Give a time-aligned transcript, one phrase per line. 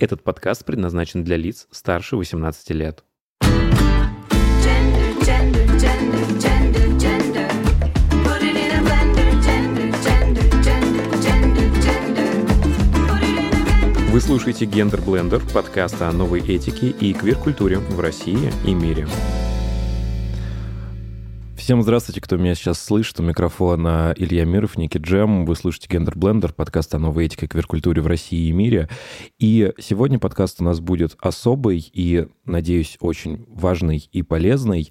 [0.00, 3.04] Этот подкаст предназначен для лиц старше 18 лет.
[14.10, 19.06] Вы слушаете «Гендер Блендер»— подкаст о новой этике и квир-культуре в России и мире.
[21.60, 23.20] Всем здравствуйте, кто меня сейчас слышит.
[23.20, 25.44] У микрофона Илья Миров, Ники Джем.
[25.44, 28.88] Вы слушаете Гендер Блендер, подкаст о новой этике и квир-культуре в России и мире.
[29.38, 34.90] И сегодня подкаст у нас будет особый и, надеюсь, очень важный и полезный.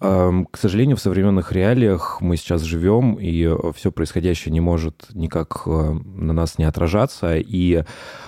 [0.00, 5.62] Эм, к сожалению, в современных реалиях мы сейчас живем, и все происходящее не может никак
[5.64, 7.38] э, на нас не отражаться.
[7.38, 7.82] И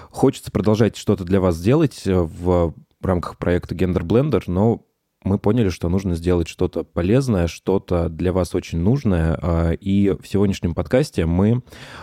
[0.08, 4.82] хочется продолжать что-то для вас делать в рамках проекта Гендер Блендер, но
[5.24, 9.38] мы поняли, что нужно сделать что-то полезное, что-то для вас очень нужное.
[9.40, 11.62] А, и в сегодняшнем подкасте мы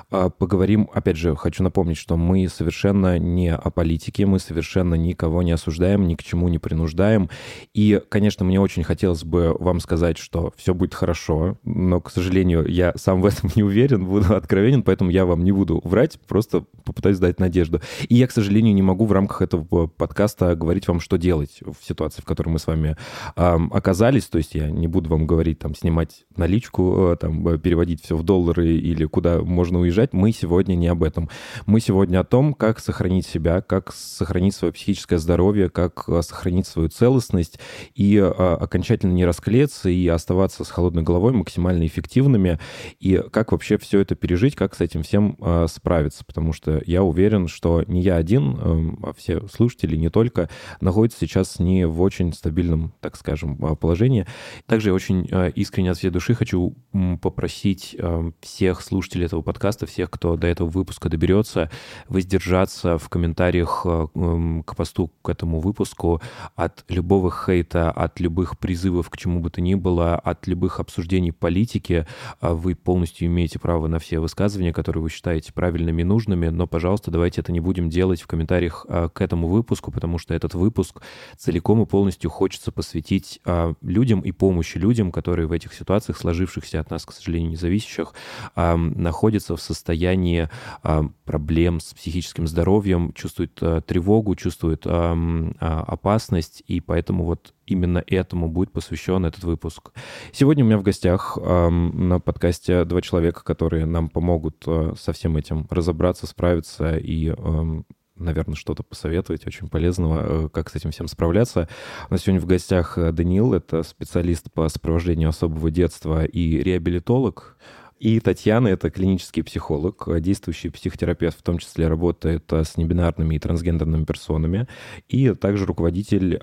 [0.09, 5.41] а, поговорим, опять же, хочу напомнить, что мы совершенно не о политике, мы совершенно никого
[5.43, 7.29] не осуждаем, ни к чему не принуждаем.
[7.73, 12.65] И, конечно, мне очень хотелось бы вам сказать, что все будет хорошо, но, к сожалению,
[12.67, 16.65] я сам в этом не уверен, буду откровенен, поэтому я вам не буду врать, просто
[16.83, 17.81] попытаюсь дать надежду.
[18.07, 21.85] И я, к сожалению, не могу в рамках этого подкаста говорить вам, что делать в
[21.85, 22.95] ситуации, в которой мы с вами
[23.35, 28.03] оказались, то есть я не буду вам говорить, там, снимать наличку, э, там, э, переводить
[28.03, 31.29] все в доллары или куда можно уезжать, мы сегодня не об этом.
[31.65, 36.67] Мы сегодня о том, как сохранить себя, как сохранить свое психическое здоровье, как э, сохранить
[36.67, 37.59] свою целостность
[37.93, 42.59] и окончательно не расклеиться и оставаться с холодной головой максимально эффективными,
[42.99, 47.47] и как вообще все это пережить, как с этим всем справиться, потому что я уверен,
[47.47, 52.33] что не я один, эм, а все слушатели, не только, находятся сейчас не в очень
[52.33, 54.27] стабильном, так скажем, а, положение.
[54.65, 56.75] Также я очень а, искренне от всей души хочу
[57.21, 61.71] попросить а, всех слушателей этого подкаста, всех, кто до этого выпуска доберется,
[62.07, 66.21] воздержаться в комментариях к посту к этому выпуску
[66.55, 71.31] от любого хейта, от любых призывов к чему бы то ни было, от любых обсуждений
[71.31, 72.05] политики.
[72.41, 77.11] Вы полностью имеете право на все высказывания, которые вы считаете правильными и нужными, но, пожалуйста,
[77.11, 81.01] давайте это не будем делать в комментариях к этому выпуску, потому что этот выпуск
[81.37, 86.17] целиком и полностью хочется посвятить посвятить а, людям и помощи людям, которые в этих ситуациях,
[86.17, 88.15] сложившихся от нас, к сожалению, независящих,
[88.55, 90.49] а, находятся в состоянии
[90.81, 95.15] а, проблем с психическим здоровьем, чувствуют а, тревогу, чувствуют а,
[95.59, 99.91] а, опасность, и поэтому вот именно этому будет посвящен этот выпуск.
[100.31, 105.13] Сегодня у меня в гостях э, на подкасте два человека, которые нам помогут э, со
[105.13, 107.81] всем этим разобраться, справиться и э,
[108.19, 111.67] наверное, что-то посоветовать очень полезного, э, как с этим всем справляться.
[112.09, 117.57] У нас сегодня в гостях э, Даниил, это специалист по сопровождению особого детства и реабилитолог.
[117.99, 123.39] И Татьяна— это клинический психолог, действующий психотерапевт, в том числе работает э, с небинарными и
[123.39, 124.67] трансгендерными персонами,
[125.07, 126.39] и также руководитель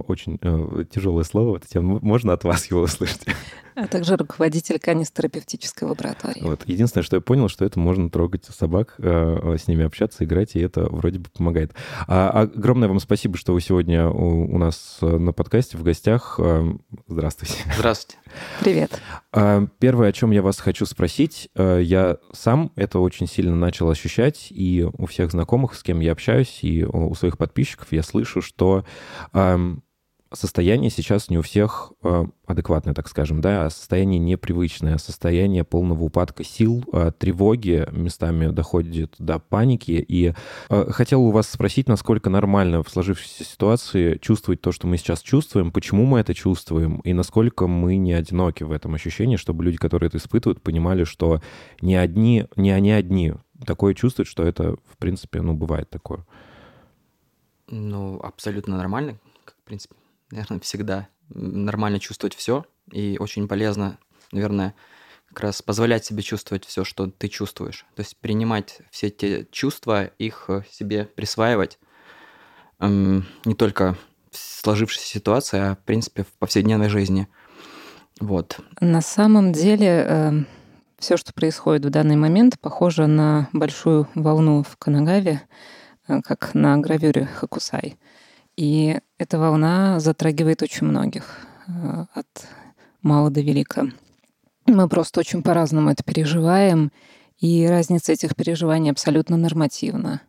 [0.00, 3.22] очень э, тяжелое слово, Татьяна, можно от вас его услышать?
[3.80, 6.40] А также руководитель канистерапевтической лаборатории.
[6.42, 6.62] Вот.
[6.66, 10.60] Единственное, что я понял, что это можно трогать собак, э, с ними общаться, играть, и
[10.60, 11.74] это вроде бы помогает.
[12.08, 16.40] А, огромное вам спасибо, что вы сегодня у, у нас на подкасте в гостях.
[16.42, 16.64] Э,
[17.06, 17.54] здравствуйте.
[17.76, 18.18] Здравствуйте.
[18.58, 19.00] Привет.
[19.32, 23.88] А, первое, о чем я вас хочу спросить, э, я сам это очень сильно начал
[23.88, 28.42] ощущать, и у всех знакомых, с кем я общаюсь, и у своих подписчиков я слышу,
[28.42, 28.84] что
[30.32, 36.04] состояние сейчас не у всех э, адекватное, так скажем, да, а состояние непривычное, состояние полного
[36.04, 39.92] упадка сил, э, тревоги местами доходит до паники.
[39.92, 40.34] И
[40.68, 45.22] э, хотел у вас спросить, насколько нормально в сложившейся ситуации чувствовать то, что мы сейчас
[45.22, 49.78] чувствуем, почему мы это чувствуем, и насколько мы не одиноки в этом ощущении, чтобы люди,
[49.78, 51.40] которые это испытывают, понимали, что
[51.80, 53.34] не одни, не они одни
[53.64, 56.26] такое чувствуют, что это, в принципе, ну, бывает такое.
[57.70, 59.94] Ну, абсолютно нормально, в принципе
[60.30, 62.64] наверное, всегда нормально чувствовать все.
[62.92, 63.98] И очень полезно,
[64.32, 64.74] наверное,
[65.28, 67.84] как раз позволять себе чувствовать все, что ты чувствуешь.
[67.94, 71.78] То есть принимать все эти чувства, их э, себе присваивать.
[72.80, 73.96] Эм, не только
[74.30, 77.28] в сложившейся ситуации, а в принципе в повседневной жизни.
[78.20, 78.58] Вот.
[78.80, 80.46] На самом деле э, эм,
[80.98, 85.42] все, что происходит в данный момент, похоже на большую волну в Канагаве,
[86.08, 87.98] э, как на гравюре Хакусай.
[88.58, 92.26] И эта волна затрагивает очень многих, э, от
[93.02, 93.86] мала до велика.
[94.66, 96.90] Мы просто очень по-разному это переживаем,
[97.38, 100.22] и разница этих переживаний абсолютно нормативна.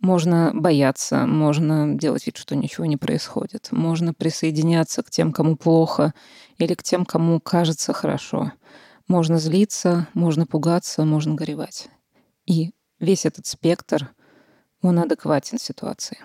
[0.00, 3.68] Можно бояться, можно делать вид, что ничего не происходит.
[3.70, 6.12] Можно присоединяться к тем, кому плохо,
[6.58, 8.50] или к тем, кому кажется хорошо.
[9.06, 11.88] Можно злиться, можно пугаться, можно горевать.
[12.46, 14.10] И весь этот спектр
[14.82, 16.18] он адекватен ситуации.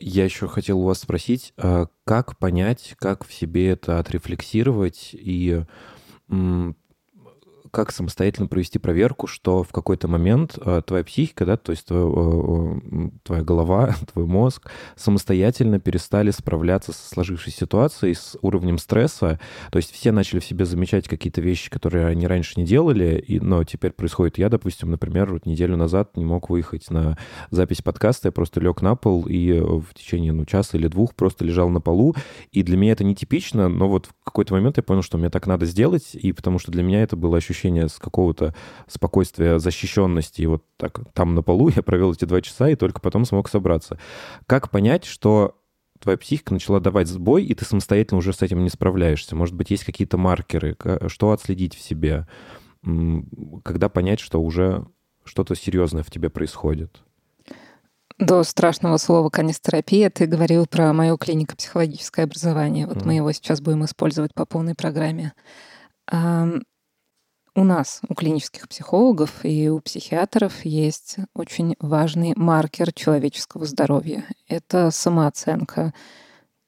[0.00, 5.64] Я еще хотел у вас спросить, а как понять, как в себе это отрефлексировать и
[7.70, 12.04] как самостоятельно провести проверку, что в какой-то момент э, твоя психика, да, то есть твоя,
[12.04, 19.38] э, твоя голова, твой мозг самостоятельно перестали справляться со сложившейся ситуацией, с уровнем стресса.
[19.70, 23.40] То есть все начали в себе замечать какие-то вещи, которые они раньше не делали, и,
[23.40, 24.38] но теперь происходит.
[24.38, 27.16] Я, допустим, например, вот неделю назад не мог выехать на
[27.50, 31.44] запись подкаста, я просто лег на пол и в течение ну, часа или двух просто
[31.44, 32.14] лежал на полу.
[32.52, 35.46] И для меня это нетипично, но вот в какой-то момент я понял, что мне так
[35.46, 38.54] надо сделать, и потому что для меня это было ощущение ощущение с какого-то
[38.86, 40.42] спокойствия, защищенности.
[40.42, 43.48] И вот так там на полу я провел эти два часа и только потом смог
[43.48, 43.98] собраться.
[44.46, 45.56] Как понять, что
[45.98, 49.36] твоя психика начала давать сбой, и ты самостоятельно уже с этим не справляешься?
[49.36, 50.76] Может быть, есть какие-то маркеры?
[51.08, 52.26] Что отследить в себе?
[53.62, 54.86] Когда понять, что уже
[55.24, 57.02] что-то серьезное в тебе происходит?
[58.18, 62.86] До страшного слова канистерапия ты говорил про мое клинико-психологическое образование.
[62.86, 63.06] Вот mm.
[63.06, 65.32] мы его сейчас будем использовать по полной программе.
[67.56, 74.24] У нас, у клинических психологов и у психиатров есть очень важный маркер человеческого здоровья.
[74.46, 75.92] Это самооценка,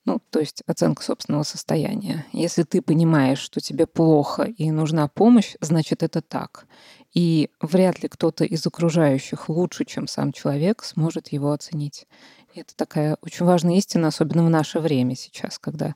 [0.05, 2.27] ну, то есть оценка собственного состояния.
[2.33, 6.67] Если ты понимаешь, что тебе плохо и нужна помощь, значит, это так.
[7.15, 12.09] И вряд ли кто-то из окружающих лучше, чем сам человек, сможет его оценить.
[12.55, 15.95] И это такая очень важная истина, особенно в наше время сейчас, когда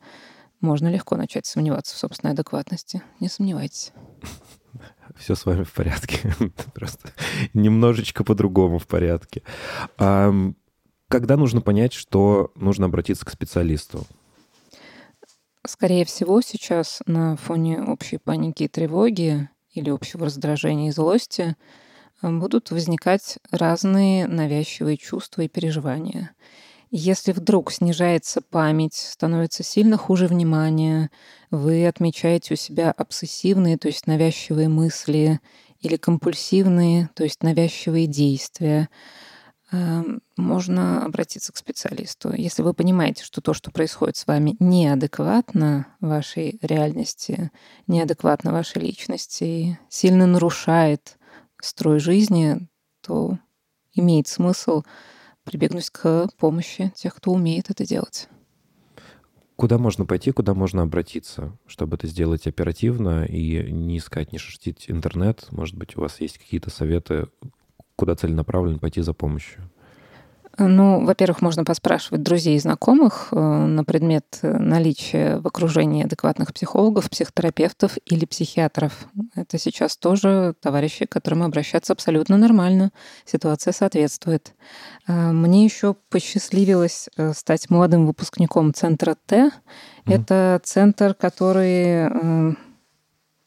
[0.60, 3.02] можно легко начать сомневаться в собственной адекватности.
[3.18, 3.92] Не сомневайтесь
[5.16, 6.34] все с вами в порядке.
[6.74, 7.10] Просто
[7.54, 9.42] немножечко по-другому в порядке.
[9.96, 14.04] Когда нужно понять, что нужно обратиться к специалисту?
[15.66, 21.56] Скорее всего, сейчас на фоне общей паники и тревоги или общего раздражения и злости
[22.22, 26.30] э, будут возникать разные навязчивые чувства и переживания.
[26.90, 31.10] Если вдруг снижается память, становится сильно хуже внимание,
[31.50, 35.40] вы отмечаете у себя обсессивные, то есть навязчивые мысли,
[35.80, 38.88] или компульсивные, то есть навязчивые действия,
[39.72, 42.32] эм, можно обратиться к специалисту.
[42.32, 47.50] Если вы понимаете, что то, что происходит с вами, неадекватно вашей реальности,
[47.86, 51.18] неадекватно вашей личности, сильно нарушает
[51.60, 52.68] строй жизни,
[53.00, 53.38] то
[53.92, 54.82] имеет смысл
[55.46, 58.28] прибегнуть к помощи тех, кто умеет это делать.
[59.56, 64.90] Куда можно пойти, куда можно обратиться, чтобы это сделать оперативно и не искать, не шерстить
[64.90, 65.46] интернет?
[65.50, 67.28] Может быть, у вас есть какие-то советы,
[67.94, 69.70] куда целенаправленно пойти за помощью?
[70.58, 77.10] Ну, во-первых, можно поспрашивать друзей и знакомых э, на предмет наличия в окружении адекватных психологов,
[77.10, 79.06] психотерапевтов или психиатров.
[79.34, 82.90] Это сейчас тоже товарищи, к которым обращаться абсолютно нормально.
[83.26, 84.54] Ситуация соответствует.
[85.06, 89.50] Э, мне еще посчастливилось э, стать молодым выпускником центра Т.
[90.06, 90.14] Mm-hmm.
[90.14, 92.56] Это центр, который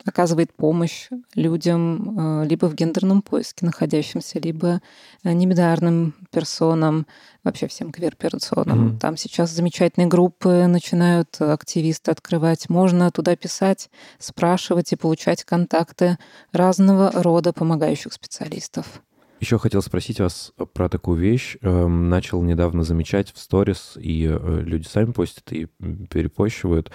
[0.09, 4.81] оказывает помощь людям э, либо в гендерном поиске находящимся, либо
[5.23, 7.07] э, небинарным персонам,
[7.44, 8.89] вообще всем квир-персонам.
[8.89, 9.00] Mm-hmm.
[9.00, 12.69] Там сейчас замечательные группы начинают активисты открывать.
[12.69, 16.17] Можно туда писать, спрашивать и получать контакты
[16.51, 19.01] разного рода помогающих специалистов.
[19.39, 21.55] Еще хотел спросить вас про такую вещь.
[21.62, 25.67] Эм, начал недавно замечать в сторис, и э, люди сами постят и
[26.10, 26.91] перепощивают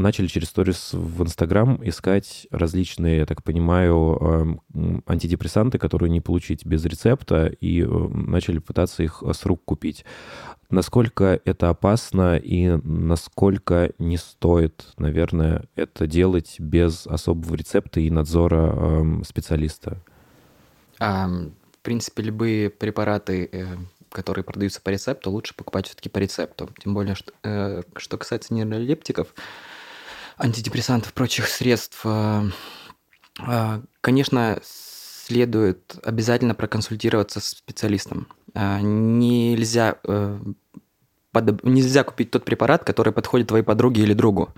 [0.00, 6.66] начали через сторис в Инстаграм искать различные, я так понимаю, эм, антидепрессанты, которые не получить
[6.66, 10.04] без рецепта, и э, начали пытаться их с рук купить.
[10.70, 18.72] Насколько это опасно и насколько не стоит, наверное, это делать без особого рецепта и надзора
[18.72, 19.98] эм, специалиста?
[20.98, 23.66] В принципе, любые препараты, э,
[24.10, 26.68] которые продаются по рецепту, лучше покупать все-таки по рецепту.
[26.78, 29.28] Тем более, что, э, что касается нейролептиков,
[30.40, 32.42] антидепрессантов, прочих средств, э,
[33.46, 38.26] э, конечно, следует обязательно проконсультироваться с специалистом.
[38.54, 39.96] Э, нельзя,
[41.62, 44.52] нельзя купить тот препарат, который подходит твоей подруге или другу.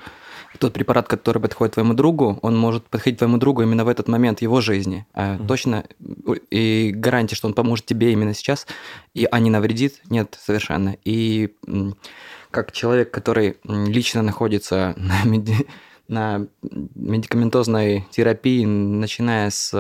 [0.58, 4.42] Тот препарат, который подходит твоему другу, он может подходить твоему другу именно в этот момент
[4.42, 5.06] его жизни.
[5.14, 5.46] Mm-hmm.
[5.46, 5.84] Точно
[6.50, 8.66] и гарантии, что он поможет тебе именно сейчас,
[9.14, 10.96] и, а не навредит, нет совершенно.
[11.04, 11.56] И
[12.52, 15.66] как человек, который лично находится на, меди...
[16.09, 16.47] на
[16.94, 19.71] медикаментозной терапии, начиная с,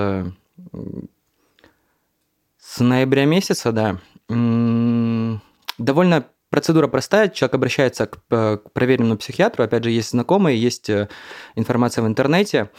[2.58, 3.98] с ноября месяца, да,
[5.78, 11.08] довольно процедура простая, человек обращается к, к проверенному психиатру, опять же, есть знакомые, есть э,
[11.54, 12.70] информация в интернете,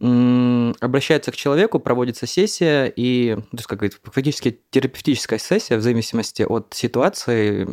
[0.00, 6.42] обращается к человеку, проводится сессия, и, то есть, как говорится, фактически терапевтическая сессия в зависимости
[6.42, 7.68] от ситуации,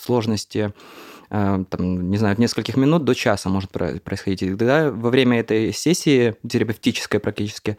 [0.00, 0.72] сложности,
[1.28, 4.42] э, там, не знаю, от нескольких минут до часа может происходить.
[4.42, 7.76] И тогда во время этой сессии, терапевтической практически,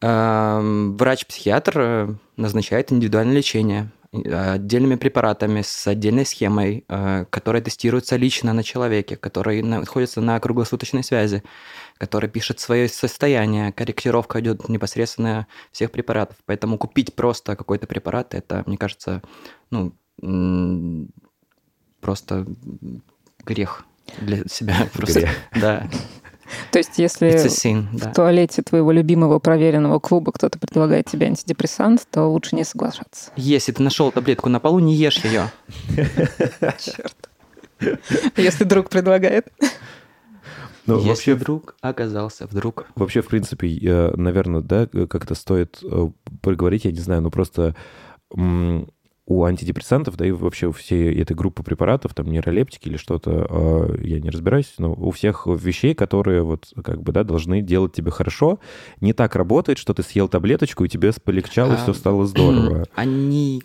[0.00, 9.16] врач-психиатр назначает индивидуальное лечение отдельными препаратами с отдельной схемой, э, которая тестируется лично на человеке,
[9.16, 11.42] который находится на круглосуточной связи,
[11.98, 16.36] который пишет свое состояние, корректировка идет непосредственно всех препаратов.
[16.46, 19.22] Поэтому купить просто какой-то препарат, это, мне кажется,
[19.70, 19.92] ну,
[22.00, 22.46] просто
[23.44, 23.84] грех
[24.20, 24.88] для себя.
[24.94, 25.30] Просто, грех.
[25.60, 25.88] Да.
[26.70, 28.12] То есть, если sin, в да.
[28.12, 33.30] туалете твоего любимого проверенного клуба кто-то предлагает тебе антидепрессант, то лучше не соглашаться.
[33.36, 35.50] Если ты нашел таблетку на полу, не ешь ее.
[36.78, 37.30] Черт.
[38.36, 39.46] Если друг предлагает.
[40.86, 42.86] Ну, Если вообще, вдруг оказался вдруг.
[42.94, 43.68] Вообще, в принципе,
[44.16, 46.08] наверное, да, как-то стоит э,
[46.40, 47.76] проговорить, я не знаю, ну просто
[49.28, 53.94] у антидепрессантов, да и вообще у всей этой группы препаратов, там нейролептики или что-то, а,
[54.02, 58.10] я не разбираюсь, но у всех вещей, которые вот как бы, да, должны делать тебе
[58.10, 58.58] хорошо,
[59.02, 62.86] не так работает, что ты съел таблеточку, и тебе полегчало, а, все стало здорово.
[62.94, 63.62] Они...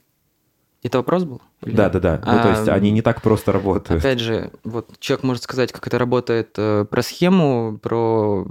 [0.84, 1.42] Это вопрос был?
[1.62, 2.22] Да, да, да.
[2.26, 4.02] А, ну, то есть они не так просто работают.
[4.02, 8.46] Опять же, вот человек может сказать, как это работает э, про схему, про,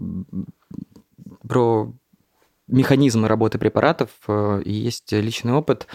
[1.47, 1.93] про
[2.69, 5.87] механизмы работы препаратов, э, и есть личный опыт.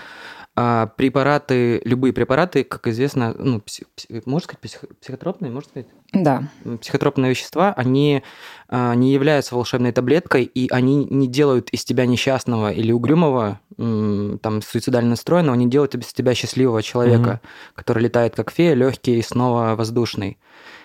[0.60, 3.86] А препараты, любые препараты, как известно, ну, псих,
[4.26, 5.88] можно сказать, псих, психотропные, можно сказать?
[6.14, 6.50] Да.
[6.82, 8.24] Психотропные вещества, они
[8.68, 14.64] а, не являются волшебной таблеткой, и они не делают из тебя несчастного или угрюмого, там,
[14.64, 19.22] суицидально настроенного, они делают из тебя счастливого человека, mm который летает как фея, легкий и
[19.22, 20.40] снова воздушный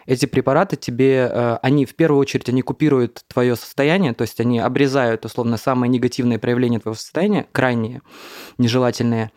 [0.07, 4.59] эти препараты тебе, э, они в первую очередь, они купируют твое состояние, то есть они
[4.59, 8.03] обрезают, условно, самые негативные проявления твоего состояния, крайние,
[8.59, 9.31] нежелательные,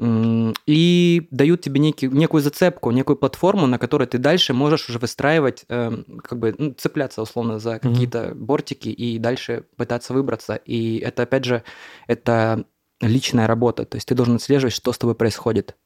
[0.00, 5.64] и дают тебе некий, некую зацепку, некую платформу, на которой ты дальше можешь уже выстраивать,
[5.68, 8.34] эм, как бы ну, цепляться условно за какие-то mm-hmm.
[8.34, 10.54] бортики и дальше пытаться выбраться.
[10.54, 11.64] И это, опять же,
[12.06, 12.64] это
[13.00, 15.76] личная работа, то есть ты должен отслеживать, что с тобой происходит.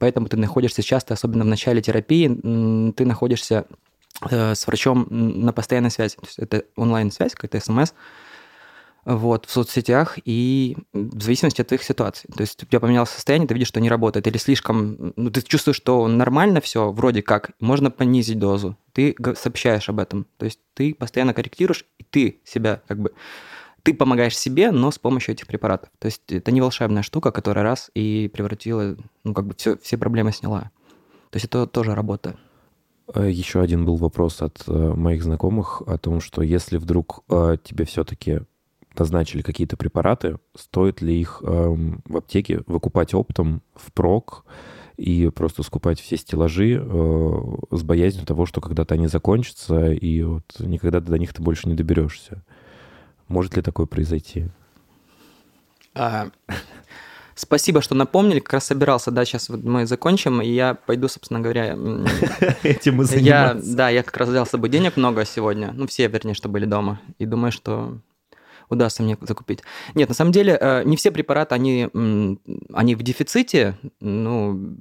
[0.00, 3.66] Поэтому ты находишься часто, особенно в начале терапии, ты находишься
[4.30, 6.16] э, с врачом на постоянной связи.
[6.16, 7.92] То есть это онлайн-связь, какая-то смс,
[9.04, 12.30] вот, в соцсетях и в зависимости от твоих ситуаций.
[12.34, 15.42] То есть у тебя поменялось состояние, ты видишь, что не работает, или слишком, ну, ты
[15.42, 20.26] чувствуешь, что нормально все, вроде как, можно понизить дозу, ты сообщаешь об этом.
[20.38, 23.12] То есть ты постоянно корректируешь, и ты себя как бы
[23.82, 25.90] ты помогаешь себе, но с помощью этих препаратов.
[25.98, 29.96] То есть это не волшебная штука, которая раз и превратила, ну, как бы все, все
[29.98, 30.70] проблемы сняла.
[31.30, 32.36] То есть это тоже работа.
[33.14, 37.56] Э, Еще один был вопрос от э, моих знакомых о том, что если вдруг э,
[37.62, 38.40] тебе все-таки
[38.98, 44.44] назначили какие-то препараты, стоит ли их эм, в аптеке выкупать оптом в прок
[44.96, 46.84] и просто скупать все стеллажи
[47.70, 51.76] с боязнью того, что когда-то они закончатся, и вот никогда до них ты больше не
[51.76, 52.42] доберешься.
[53.30, 54.48] Может ли такое произойти?
[55.94, 56.30] А,
[57.36, 58.40] спасибо, что напомнили.
[58.40, 61.66] Как раз собирался, да, сейчас вот мы закончим, и я пойду, собственно говоря...
[62.64, 65.70] Этим и я, Да, я как раз взял с собой денег много сегодня.
[65.72, 67.00] Ну, все, вернее, что были дома.
[67.20, 67.98] И думаю, что
[68.68, 69.60] удастся мне закупить.
[69.94, 71.88] Нет, на самом деле, э, не все препараты, они,
[72.72, 73.78] они в дефиците.
[74.00, 74.76] Ну,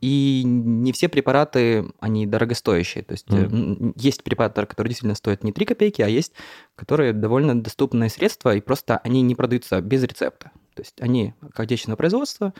[0.00, 3.04] и не все препараты, они дорогостоящие.
[3.04, 3.92] То есть mm.
[3.96, 6.32] есть препараты, которые действительно стоят не 3 копейки, а есть,
[6.76, 10.50] которые довольно доступные средства, и просто они не продаются без рецепта.
[10.74, 12.54] То есть они как отечественного производства,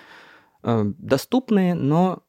[0.62, 2.22] э, доступные, но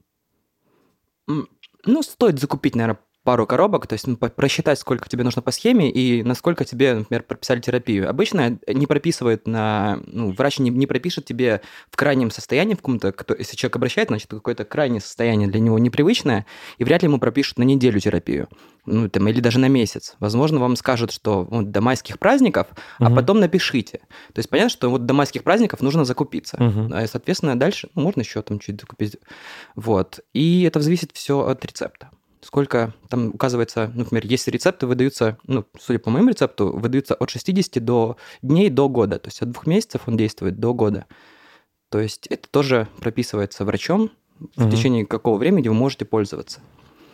[1.86, 3.00] ну, стоит закупить, наверное,
[3.30, 7.22] пару коробок, то есть ну, просчитать, сколько тебе нужно по схеме и насколько тебе, например,
[7.22, 8.10] прописали терапию.
[8.10, 10.00] Обычно не прописывает на...
[10.08, 13.14] Ну, врач не, не пропишет тебе в крайнем состоянии, в каком-то...
[13.38, 16.48] Если человек обращает, значит, какое-то крайнее состояние для него непривычное,
[16.80, 18.48] и вряд ли ему пропишут на неделю терапию.
[18.88, 20.16] Ну, там, или даже на месяц.
[20.20, 22.66] Возможно, вам скажут, что вот, до майских праздников,
[22.98, 23.12] угу.
[23.12, 24.00] а потом напишите.
[24.34, 26.58] То есть понятно, что вот до майских праздников нужно закупиться.
[26.58, 26.96] Угу.
[26.96, 29.18] И, соответственно, дальше ну, можно еще там чуть закупить.
[29.76, 30.20] Вот.
[30.34, 32.10] И это зависит все от рецепта
[32.42, 37.84] сколько там указывается, например, если рецепты выдаются, ну, судя по моему рецепту, выдаются от 60
[37.84, 41.06] до дней до года, то есть от двух месяцев он действует до года.
[41.90, 44.12] То есть это тоже прописывается врачом,
[44.56, 44.72] в угу.
[44.72, 46.62] течение какого времени вы можете пользоваться.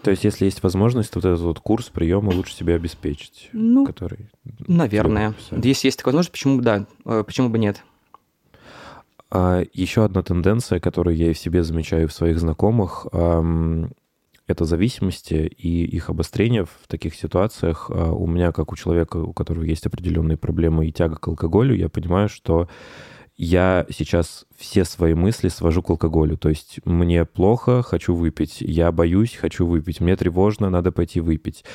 [0.04, 3.88] То есть, если есть возможность, то вот этот вот курс приема лучше себе обеспечить, ну,
[3.88, 4.30] который.
[4.68, 5.34] Наверное.
[5.50, 7.84] Если есть такая возможность, почему бы да, э, почему бы нет?
[9.32, 13.08] А еще одна тенденция, которую я и в себе замечаю в своих знакомых,
[14.48, 17.90] это зависимости и их обострение в таких ситуациях.
[17.90, 21.76] А у меня, как у человека, у которого есть определенные проблемы и тяга к алкоголю,
[21.76, 22.70] я понимаю, что
[23.38, 26.38] я сейчас все свои мысли свожу к алкоголю.
[26.38, 28.62] То есть мне плохо, хочу выпить.
[28.62, 30.00] Я боюсь, хочу выпить.
[30.00, 31.66] Мне тревожно, надо пойти выпить.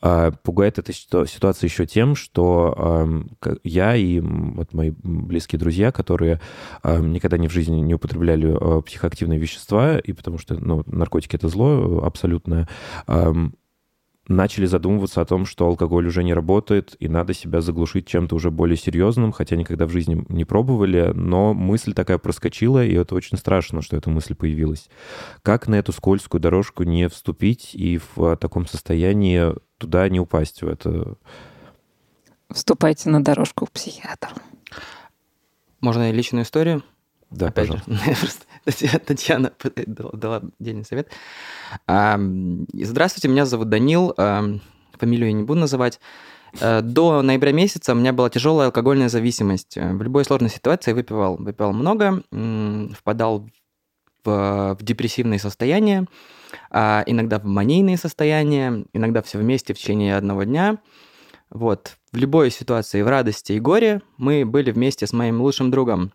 [0.00, 3.24] А, пугает эта ситуация еще тем, что
[3.62, 6.40] я и вот мои близкие друзья, которые
[6.84, 11.48] никогда ни в жизни не употребляли а, психоактивные вещества, и потому что ну, наркотики— это
[11.48, 12.68] зло абсолютное,
[14.28, 18.50] начали задумываться о том, что алкоголь уже не работает, и надо себя заглушить чем-то уже
[18.50, 23.36] более серьезным, хотя никогда в жизни не пробовали, но мысль такая проскочила, и это очень
[23.36, 24.88] страшно, что эта мысль появилась.
[25.42, 30.68] Как на эту скользкую дорожку не вступить и в таком состоянии туда не упасть в
[30.68, 31.16] это?
[32.50, 34.30] Вступайте на дорожку к психиатру.
[35.80, 36.84] Можно и личную историю?
[37.30, 37.90] Да, Опять пожалуйста.
[38.26, 38.32] Же,
[39.06, 39.52] Татьяна
[39.86, 41.10] дала, дала отдельный совет.
[41.86, 44.14] Здравствуйте, меня зовут Данил.
[44.16, 45.98] Фамилию я не буду называть.
[46.60, 49.76] Э, до ноября месяца у меня была тяжелая алкогольная зависимость.
[49.76, 52.22] В любой сложной ситуации выпивал, выпивал много,
[52.96, 53.48] впадал
[54.24, 56.06] в, в депрессивные состояния,
[56.70, 60.78] а иногда в манийные состояния, иногда все вместе в течение одного дня.
[61.50, 61.96] Вот.
[62.12, 66.12] В любой ситуации, в радости и горе мы были вместе с моим лучшим другом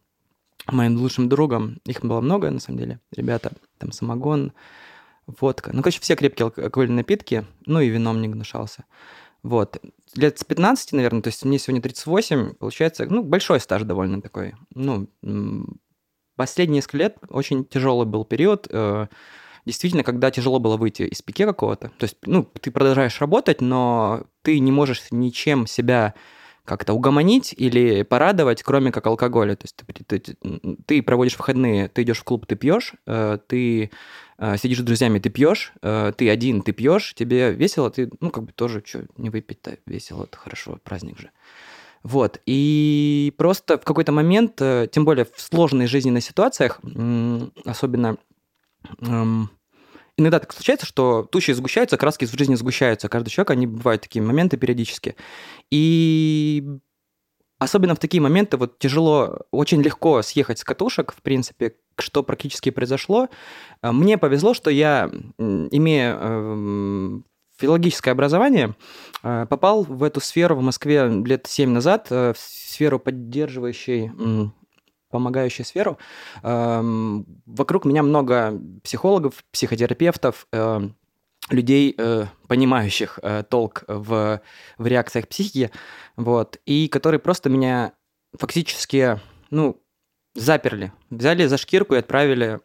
[0.71, 1.79] моим лучшим другом.
[1.85, 3.51] Их было много, на самом деле, ребята.
[3.77, 4.53] Там самогон,
[5.25, 5.71] водка.
[5.73, 7.45] Ну, короче, все крепкие алкогольные напитки.
[7.65, 8.85] Ну, и вином не гнушался.
[9.43, 9.81] Вот.
[10.15, 14.55] Лет с 15, наверное, то есть мне сегодня 38, получается, ну, большой стаж довольно такой.
[14.73, 15.07] Ну,
[16.35, 18.67] последние несколько лет очень тяжелый был период.
[18.69, 19.07] Э,
[19.65, 21.89] действительно, когда тяжело было выйти из пике какого-то.
[21.97, 26.13] То есть, ну, ты продолжаешь работать, но ты не можешь ничем себя
[26.67, 29.55] как-то угомонить или порадовать, кроме как алкоголя.
[29.55, 30.37] То есть ты, ты,
[30.85, 33.89] ты проводишь выходные, ты идешь в клуб, ты пьешь, э, ты
[34.37, 38.31] э, сидишь с друзьями, ты пьешь, э, ты один, ты пьешь, тебе весело, ты, ну,
[38.31, 41.31] как бы тоже, что, не выпить-то весело, это хорошо, праздник же.
[42.03, 46.81] Вот, и просто в какой-то момент, тем более в сложных жизненных ситуациях,
[47.65, 48.17] особенно
[49.01, 49.49] эм,
[50.17, 53.09] иногда так случается, что тучи сгущаются, краски в жизни сгущаются.
[53.09, 55.15] Каждый человек, они бывают такие моменты периодически.
[55.71, 56.65] И
[57.59, 62.71] особенно в такие моменты вот тяжело, очень легко съехать с катушек, в принципе, что практически
[62.71, 63.29] произошло.
[63.81, 67.25] А, мне повезло, что я, имея эм,
[67.59, 68.75] филологическое образование,
[69.23, 74.11] э, попал в эту сферу в Москве лет 7 назад, э, в сферу поддерживающей
[75.09, 75.97] помогающую сферу.
[76.43, 80.95] Эм, вокруг меня много психологов, психотерапевтов, эм,
[81.49, 84.41] людей, э, понимающих э, толк в,
[84.77, 85.71] в реакциях психики,
[86.15, 87.93] вот, и которые просто меня
[88.37, 89.81] фактически, ну,
[90.35, 92.59] заперли, взяли за шкирку и отправили,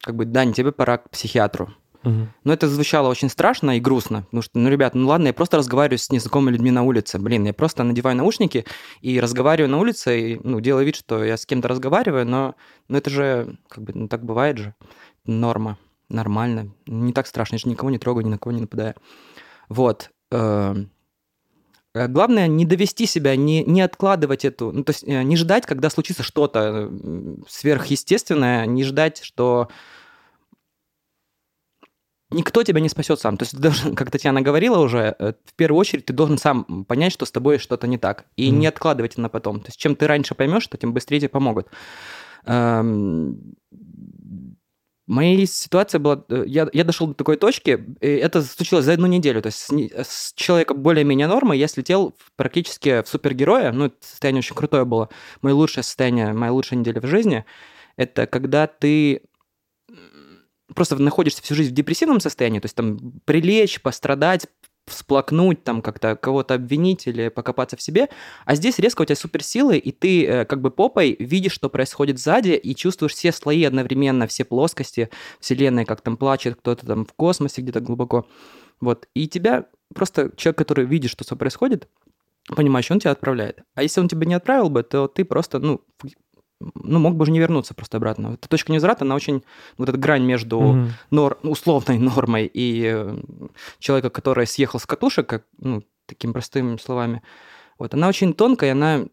[0.00, 1.74] как бы, Дань, тебе пора к психиатру.
[2.04, 5.56] Но это звучало очень страшно и грустно, потому что, ну, ребят, ну ладно, я просто
[5.56, 7.18] разговариваю с незнакомыми людьми на улице.
[7.18, 8.66] Блин, я просто надеваю наушники
[9.00, 12.54] и разговариваю на улице, и, ну, делаю вид, что я с кем-то разговариваю, но,
[12.88, 14.74] но это же, как бы, ну, так бывает же.
[15.24, 16.70] Норма, нормально.
[16.86, 18.94] Не так страшно, я же никого не трогаю, ни на кого не нападаю.
[19.68, 20.10] Вот.
[20.30, 20.90] Эм,
[21.94, 25.64] э, главное не довести себя, не, не откладывать эту, ну, то есть э, не ждать,
[25.64, 26.90] когда случится что-то
[27.48, 29.68] сверхъестественное, не ждать, что
[32.34, 33.36] никто тебя не спасет сам.
[33.36, 36.84] То есть, ты должен, как Татьяна говорила уже, э, в первую очередь ты должен сам
[36.84, 38.52] понять, что с тобой что-то не так, и mm.
[38.52, 39.60] не откладывать это на потом.
[39.60, 41.68] То есть, чем ты раньше поймешь, то тем быстрее тебе помогут.
[42.46, 43.54] Эм...
[45.06, 46.24] Моя ситуация была...
[46.30, 49.42] Э, я, я дошел до такой точки, и это случилось за одну неделю.
[49.42, 53.72] То есть с, с человека более-менее нормы я слетел практически в супергероя.
[53.72, 55.10] Ну, это состояние очень крутое было.
[55.42, 57.44] Мое лучшее состояние, моя лучшая неделя в жизни–
[57.96, 59.22] это когда ты
[60.74, 64.46] просто находишься всю жизнь в депрессивном состоянии, то есть там прилечь, пострадать,
[64.86, 68.08] всплакнуть, там как-то кого-то обвинить или покопаться в себе,
[68.44, 72.18] а здесь резко у тебя суперсилы, и ты э, как бы попой видишь, что происходит
[72.18, 75.08] сзади, и чувствуешь все слои одновременно, все плоскости
[75.40, 78.26] Вселенной, как там плачет кто-то там в космосе где-то глубоко.
[78.80, 79.08] Вот.
[79.14, 81.88] И тебя просто человек, который видит, что все происходит,
[82.48, 83.62] понимаешь, он тебя отправляет.
[83.74, 85.80] А если он тебя не отправил бы, то ты просто, ну,
[86.60, 88.34] ну, мог бы уже не вернуться просто обратно.
[88.34, 89.42] Эта точка невозврата, она очень...
[89.76, 90.90] Вот эта грань между mm-hmm.
[91.10, 93.18] нор, условной нормой и э,
[93.78, 97.22] человека, который съехал с катушек, как, ну, такими простыми словами,
[97.78, 99.06] вот, она очень тонкая, она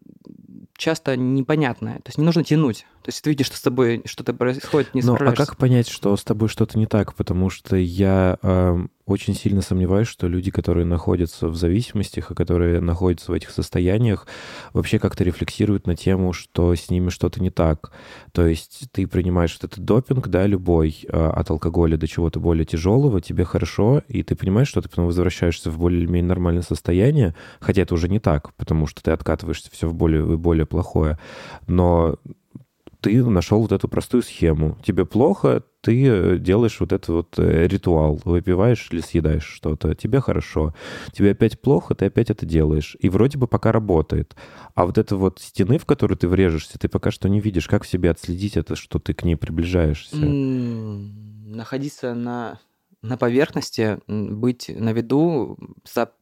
[0.76, 1.96] часто непонятное.
[1.96, 2.86] То есть не нужно тянуть.
[3.02, 6.16] То есть ты видишь, что с тобой что-то происходит, не Ну, а как понять, что
[6.16, 7.14] с тобой что-то не так?
[7.14, 12.80] Потому что я э, очень сильно сомневаюсь, что люди, которые находятся в зависимостях и которые
[12.80, 14.26] находятся в этих состояниях,
[14.72, 17.92] вообще как-то рефлексируют на тему, что с ними что-то не так.
[18.32, 22.64] То есть ты принимаешь вот этот допинг, да, любой, э, от алкоголя до чего-то более
[22.64, 27.82] тяжелого, тебе хорошо, и ты понимаешь, что ты потом возвращаешься в более-менее нормальное состояние, хотя
[27.82, 31.18] это уже не так, потому что ты откатываешься все в более и более плохое.
[31.66, 32.16] Но
[33.02, 34.78] ты нашел вот эту простую схему.
[34.84, 40.20] Тебе плохо, ты э, делаешь вот этот вот э, ритуал, выпиваешь или съедаешь что-то, тебе
[40.20, 40.72] хорошо.
[41.12, 42.96] Тебе опять плохо, ты опять это делаешь.
[43.00, 44.36] И вроде бы пока работает.
[44.76, 47.66] А вот это вот стены, в которую ты врежешься, ты пока что не видишь.
[47.66, 50.16] Как в себе отследить это, что ты к ней приближаешься?
[50.16, 52.60] Находиться на,
[53.02, 55.58] на поверхности, быть на виду,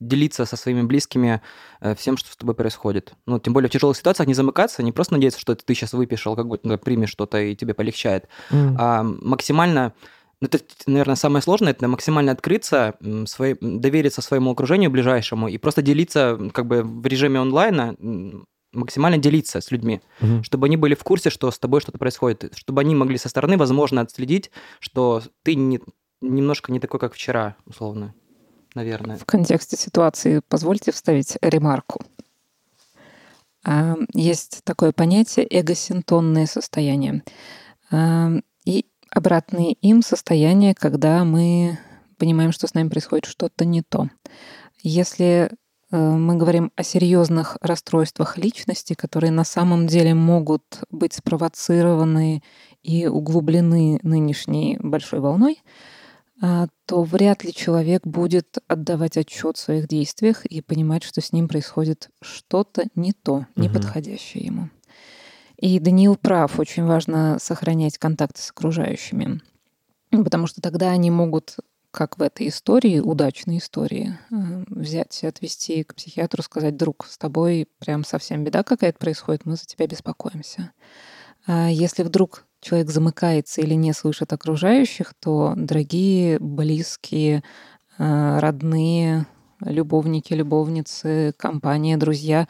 [0.01, 1.43] делиться со своими близкими
[1.81, 3.14] э, всем, что с тобой происходит.
[3.27, 6.27] Ну, тем более в тяжелых ситуациях не замыкаться, не просто надеяться, что ты сейчас выпьешь
[6.27, 8.77] алкоголь, ну, примешь что-то и тебе полегчает, М.
[8.79, 9.93] а максимально
[10.40, 13.27] ну, это, наверное, самое сложное, это максимально открыться, м,
[13.61, 17.95] довериться своему окружению ближайшему и просто делиться как бы в режиме онлайна,
[18.73, 20.43] максимально делиться с людьми, Мгм.
[20.45, 23.59] чтобы они были в курсе, что с тобой что-то происходит, чтобы они могли со стороны,
[23.59, 25.81] возможно, отследить, что ты не,
[26.20, 28.14] немножко не такой, как вчера, условно,
[28.74, 29.16] наверное.
[29.16, 32.02] В контексте ситуации позвольте вставить ремарку.
[33.64, 37.22] А, Есть такое понятие эгосинтонное состояние.
[37.90, 38.30] А,
[38.64, 41.78] И обратные им состояния, когда мы
[42.18, 44.09] понимаем, что с нами происходит что-то не то.
[44.83, 45.50] Если
[45.90, 52.42] э, мы говорим о серьезных расстройствах личности, которые на самом деле могут быть спровоцированы
[52.83, 55.62] и углублены нынешней большой волной,
[56.40, 61.48] то вряд ли человек будет отдавать отчет в своих действиях и понимать, что с ним
[61.48, 64.70] происходит что-то не то, неподходящее ему.
[65.59, 69.42] И Даниил прав, очень важно сохранять контакты с окружающими,
[70.11, 71.57] потому что тогда они могут,
[71.90, 77.18] как в этой истории, удачной истории, э, взять и отвести к психиатру, сказать, друг, с
[77.18, 80.72] тобой прям совсем беда какая-то происходит, мы за тебя беспокоимся.
[81.46, 87.42] А если вдруг человек замыкается или не слышит окружающих, то дорогие, близкие,
[87.99, 89.27] э, родные,
[89.61, 92.49] любовники, любовницы, компания, друзья,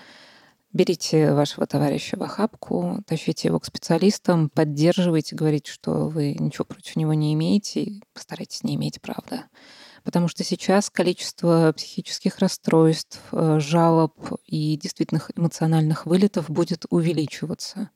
[0.72, 6.96] берите вашего товарища в охапку, тащите его к специалистам, поддерживайте, говорите, что вы ничего против
[6.96, 9.44] него не имеете, и постарайтесь не иметь, правда.
[10.04, 14.14] Потому что сейчас количество психических расстройств, э, жалоб
[14.46, 17.90] и действительных эмоциональных вылетов будет увеличиваться.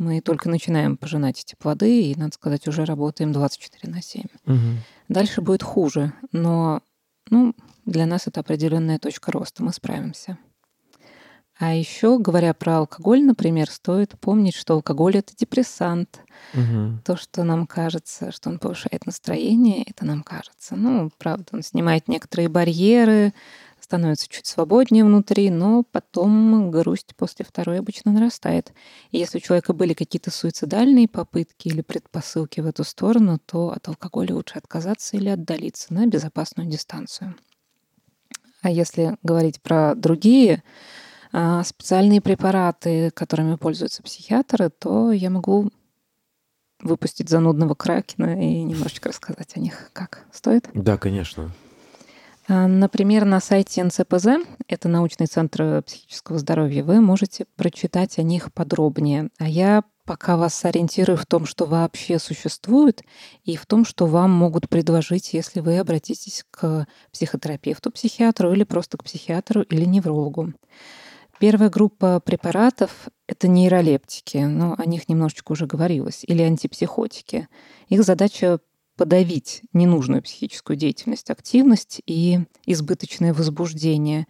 [0.00, 4.24] Мы только начинаем пожинать эти плоды, и, надо сказать, уже работаем 24 на 7.
[4.46, 4.78] Мгм.
[5.10, 6.80] Дальше будет хуже, но
[7.28, 10.38] ну, для нас это определенная точка роста, мы справимся.
[11.58, 16.20] А еще, говоря про алкоголь, например, стоит помнить, что алкоголь это депрессант.
[16.54, 17.02] Мгм.
[17.04, 20.76] То, что нам кажется, что он повышает настроение, это нам кажется.
[20.76, 23.34] Ну, правда, он снимает некоторые барьеры,
[23.90, 28.72] становится чуть свободнее внутри, но потом грусть после второй обычно нарастает.
[29.10, 33.88] И если у человека были какие-то суицидальные попытки или предпосылки в эту сторону, то от
[33.88, 37.34] алкоголя лучше отказаться или отдалиться на безопасную дистанцию.
[38.62, 40.62] А если говорить про другие
[41.32, 45.68] а, специальные препараты, которыми пользуются психиатры, то я могу
[46.80, 49.90] выпустить занудного кракена и немножечко рассказать о них.
[49.92, 50.26] Как?
[50.30, 50.68] Стоит?
[50.74, 51.50] Да, конечно.
[52.50, 58.52] А, Например, на сайте НЦПЗ, это научный центр психического здоровья, вы можете прочитать о них
[58.52, 59.30] подробнее.
[59.38, 63.04] А я пока вас ориентирую в том, что вообще существует,
[63.44, 68.98] и в том, что вам могут предложить, если вы обратитесь к психотерапевту, психиатру или просто
[68.98, 70.52] к психиатру или неврологу.
[71.38, 72.90] Первая группа препаратов—
[73.28, 77.48] это нейролептики, но о них немножечко уже говорилось, или антипсихотики.
[77.88, 78.58] Их задача
[79.00, 84.26] подавить ненужную психическую деятельность, активность и избыточное возбуждение.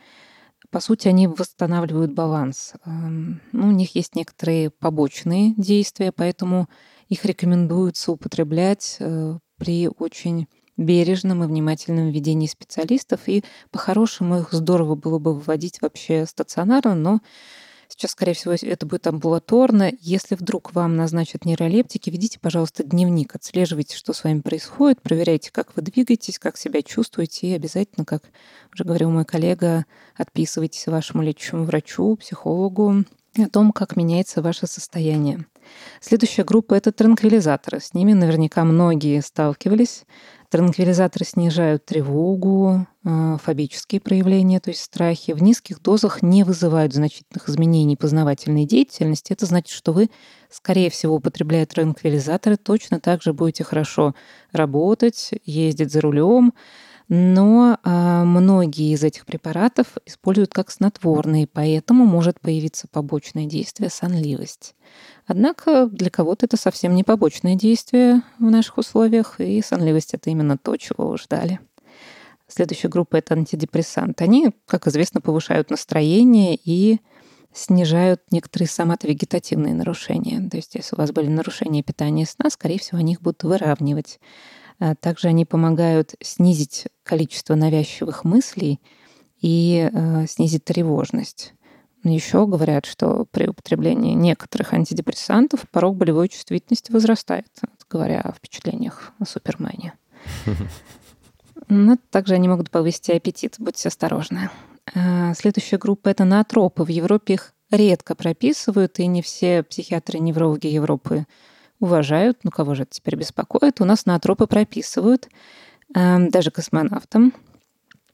[0.71, 2.75] По сути, они восстанавливают баланс.
[2.87, 6.69] Эм, Ну, у них есть некоторые побочные действия, поэтому
[7.09, 13.23] их рекомендуется употреблять э, при очень бережном и внимательном ведении специалистов.
[13.27, 17.19] И по-хорошему их здорово было бы выводить вообще стационарно, но
[18.01, 19.93] Сейчас, скорее всего, это будет амбулаторно.
[20.01, 25.77] Если вдруг вам назначат нейролептики, ведите, пожалуйста, дневник, отслеживайте, что с вами происходит, проверяйте, как
[25.77, 28.23] вы двигаетесь, как себя чувствуете, и обязательно, как
[28.73, 29.85] уже говорил мой коллега,
[30.17, 33.05] отписывайтесь вашему лечащему врачу, психологу
[33.37, 35.45] о том, как меняется ваше состояние.
[36.01, 37.81] Следующая группа— это транквилизаторы.
[37.81, 40.05] С ними наверняка многие сталкивались.
[40.51, 45.33] Транквилизаторы снижают тревогу, э, фобические проявления, то есть страхи.
[45.33, 49.33] В низких дозах не вызывают значительных изменений познавательной деятельности.
[49.33, 50.11] Это значит, что вы,
[50.51, 54.15] скорее всего, употребляя транквилизаторы, точно так же будете хорошо
[54.51, 56.53] работать, ездить за рулем,
[57.13, 64.77] но а, многие из этих препаратов используют как снотворные, поэтому может появиться побочное действие сонливость.
[65.27, 70.57] Однако для кого-то это совсем не побочное действие в наших условиях, и сонливость это именно
[70.57, 71.59] то, чего вы ждали.
[72.47, 74.23] Следующая группа это антидепрессанты.
[74.23, 77.01] Они, как известно, повышают настроение и
[77.53, 80.49] снижают некоторые соматовегетативные нарушения.
[80.49, 83.43] То есть, если у вас были нарушения питания и сна, скорее всего, они их будут
[83.43, 84.21] выравнивать.
[84.81, 88.81] А также они помогают снизить количество навязчивых мыслей
[89.41, 91.55] и э, снизить тревожность.
[92.03, 97.47] Еще говорят, что при употреблении некоторых антидепрессантов порог болевой чувствительности возрастает,
[97.91, 99.93] говоря о впечатлениях о Супермене.
[101.69, 104.51] Но также они могут повысить аппетит, будьте осторожны.
[104.95, 106.85] А, следующая группа— это наотропы.
[106.85, 111.27] В Европе их редко прописывают, и не все психиатры-неврологи Европы
[111.81, 115.29] уважают, ну кого же это теперь беспокоит, у нас наотропы прописывают,
[115.95, 117.33] эм, даже космонавтам.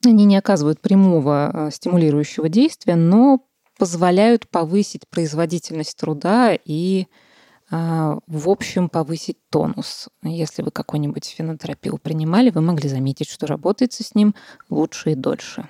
[0.05, 3.44] Они не оказывают прямого э, стимулирующего действия, но
[3.79, 7.07] позволяют повысить производительность труда и
[7.70, 10.09] э, в общем повысить тонус.
[10.22, 14.35] Если вы какой-нибудь фенотерапию принимали, вы могли заметить, что работается с ним
[14.70, 15.68] лучше и дольше.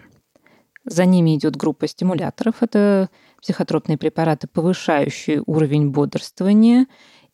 [0.85, 2.63] За ними идет группа стимуляторов.
[2.63, 3.11] Это
[3.43, 6.87] психотропные препараты, повышающие уровень бодрствования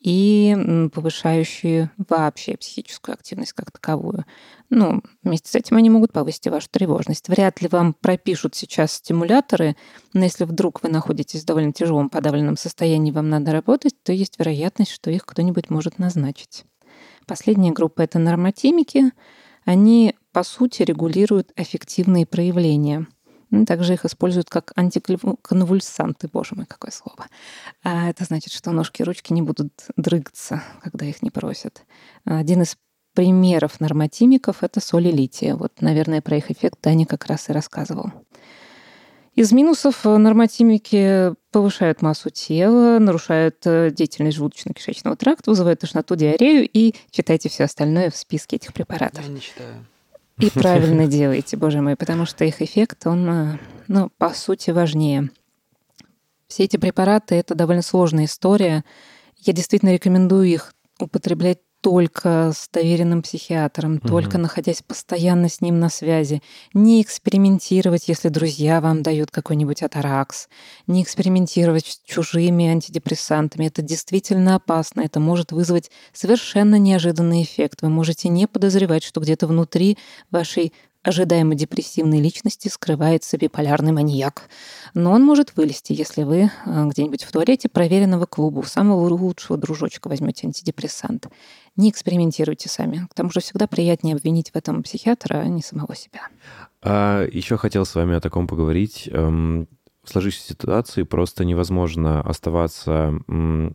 [0.03, 4.25] и повышающие вообще психическую активность как таковую.
[4.69, 7.29] Ну, вместе с этим они могут повысить вашу тревожность.
[7.29, 9.77] Вряд ли вам пропишут сейчас стимуляторы,
[10.13, 14.39] но если вдруг вы находитесь в довольно тяжелом подавленном состоянии, вам надо работать, то есть
[14.39, 16.65] вероятность, что их кто-нибудь может назначить.
[17.27, 19.13] Последняя группа— это нормотимики.
[19.65, 23.07] Они, по сути, регулируют аффективные проявления—
[23.53, 26.29] ну, также их используют как антиконвульсанты.
[26.33, 27.27] Боже мой, какое слово.
[27.85, 31.85] А это значит, что ножки и ручки не будут дрыгаться, когда их не просят.
[32.25, 32.79] Один из
[33.15, 35.55] примеров нормотимиков— это соли лития.
[35.55, 38.11] Вот, наверное, про их эффект Таня как раз и рассказывал.
[39.35, 46.95] Из минусов нормотимики повышают массу тела, нарушают э, деятельность желудочно-кишечного тракта, вызывают тошноту, диарею и
[47.11, 49.27] читайте все остальное в списке этих препаратов.
[49.27, 49.87] Я не читаю.
[50.43, 55.31] И правильно делаете, боже мой, потому что их эффект, он, э, ну, по сути, важнее.
[56.49, 58.85] Все эти препараты— это довольно сложная история.
[59.39, 64.09] Я действительно рекомендую их употреблять только с доверенным психиатром, угу.
[64.09, 66.41] только находясь постоянно с ним на связи.
[66.73, 70.49] Не экспериментировать, если друзья вам дают какой-нибудь атаракс.
[70.87, 73.67] Не экспериментировать с чужими антидепрессантами.
[73.67, 75.01] Это действительно опасно.
[75.01, 77.83] Это может вызвать совершенно неожиданный эффект.
[77.83, 79.99] Вы можете не подозревать, что где-то внутри
[80.31, 84.49] вашей ожидаемо депрессивной личности скрывается биполярный маньяк.
[84.95, 89.59] Но он может вылезти, если вы э, где-нибудь в туалете проверенного клуба у самого лучшего
[89.59, 91.27] дружочка возьмете антидепрессант.
[91.77, 93.07] Не экспериментируйте сами.
[93.11, 96.29] К тому же всегда приятнее обвинить в этом психиатра, а не самого себя.
[96.83, 99.09] А еще хотел с вами о таком поговорить.
[99.11, 99.69] Эм,
[100.05, 103.15] в сложившейся ситуации просто невозможно оставаться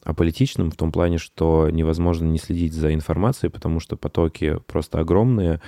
[0.04, 5.62] аполитичным в том плане, что невозможно не следить за информацией, потому что потоки просто огромные.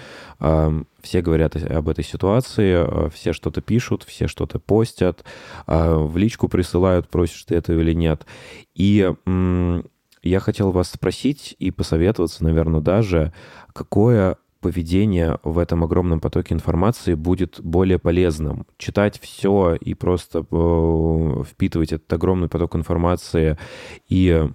[1.01, 5.23] Все говорят об этой ситуации, а, все что-то пишут, все что-то постят,
[5.65, 8.25] а, в личку присылают, просишь ты этого или нет.
[8.75, 9.09] И
[10.21, 13.33] я хотел вас спросить и посоветоваться, наверное, даже,
[13.73, 18.65] какое поведение в этом огромном потоке информации будет более полезным.
[18.77, 23.57] Читать все и просто э, впитывать этот огромный поток информации
[24.09, 24.49] и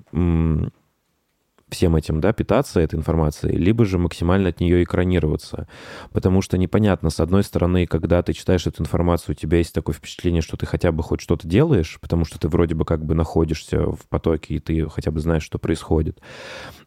[1.75, 5.69] всем этим, да, питаться этой информацией, либо же максимально от нее экранироваться.
[6.13, 9.95] Потому что непонятно, с одной стороны, когда ты читаешь эту информацию, у тебя есть такое
[9.95, 13.15] впечатление, что ты хотя бы хоть что-то делаешь, потому что ты вроде бы как бы
[13.15, 16.21] находишься в потоке, и ты хотя бы знаешь, что происходит.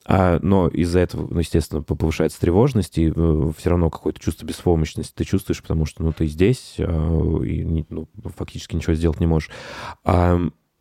[0.05, 5.13] А, но из-за этого, ну, естественно, повышается тревожность, и э, все равно какое-то чувство беспомощности
[5.13, 6.83] ты чувствуешь, потому что, ну, ты здесь, э,
[7.43, 9.49] и ну, фактически ничего сделать не можешь.
[10.05, 10.39] А,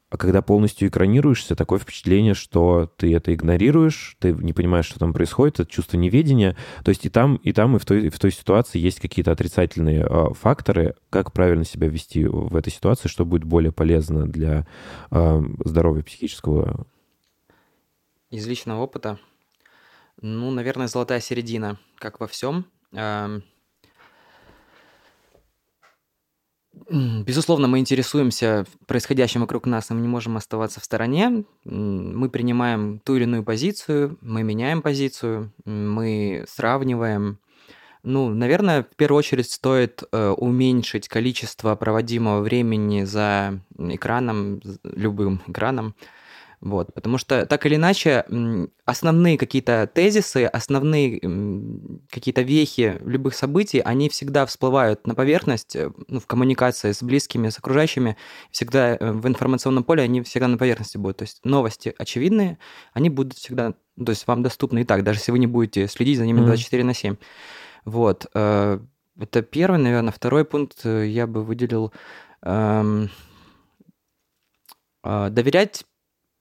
[0.08, 5.12] а когда полностью экранируешься, такое впечатление, что ты это игнорируешь, ты не понимаешь, что там
[5.12, 6.56] происходит, это чувство неведения.
[6.84, 9.32] То есть и там, и там, и в той, и в той ситуации есть какие-то
[9.32, 14.66] отрицательные э, факторы, как правильно себя вести в этой ситуации, что будет более полезно для
[15.10, 16.86] э, здоровья психического.
[18.30, 19.18] Из личного опыта,
[20.20, 22.66] ну, наверное, золотая середина, как во всем.
[22.92, 23.40] Э,
[26.88, 31.44] Безусловно, мы интересуемся происходящим вокруг нас, и мы не можем оставаться в стороне.
[31.64, 37.38] Мы принимаем ту или иную позицию, мы меняем позицию, мы сравниваем.
[38.02, 45.96] Ну, наверное, в первую очередь стоит э, уменьшить количество проводимого времени за экраном, любым экраном,
[46.60, 48.24] вот, потому что так или иначе
[48.86, 51.20] основные какие-то тезисы, основные
[52.10, 57.50] какие-то вехи любых событий, они всегда всплывают на поверхность э, ну, в коммуникации с близкими,
[57.50, 58.16] с окружающими,
[58.50, 61.18] всегда э, в информационном поле они всегда на поверхности будут.
[61.18, 62.58] То есть новости очевидные,
[62.94, 66.18] они будут всегда, то есть вам доступны и так, даже если вы не будете следить
[66.18, 67.16] за ними 24 на 7.
[67.84, 68.26] Вот.
[68.34, 68.80] Э,
[69.20, 70.12] это первый, наверное.
[70.12, 71.92] Второй пункт я бы выделил
[72.42, 73.08] эм,
[75.02, 75.84] доверять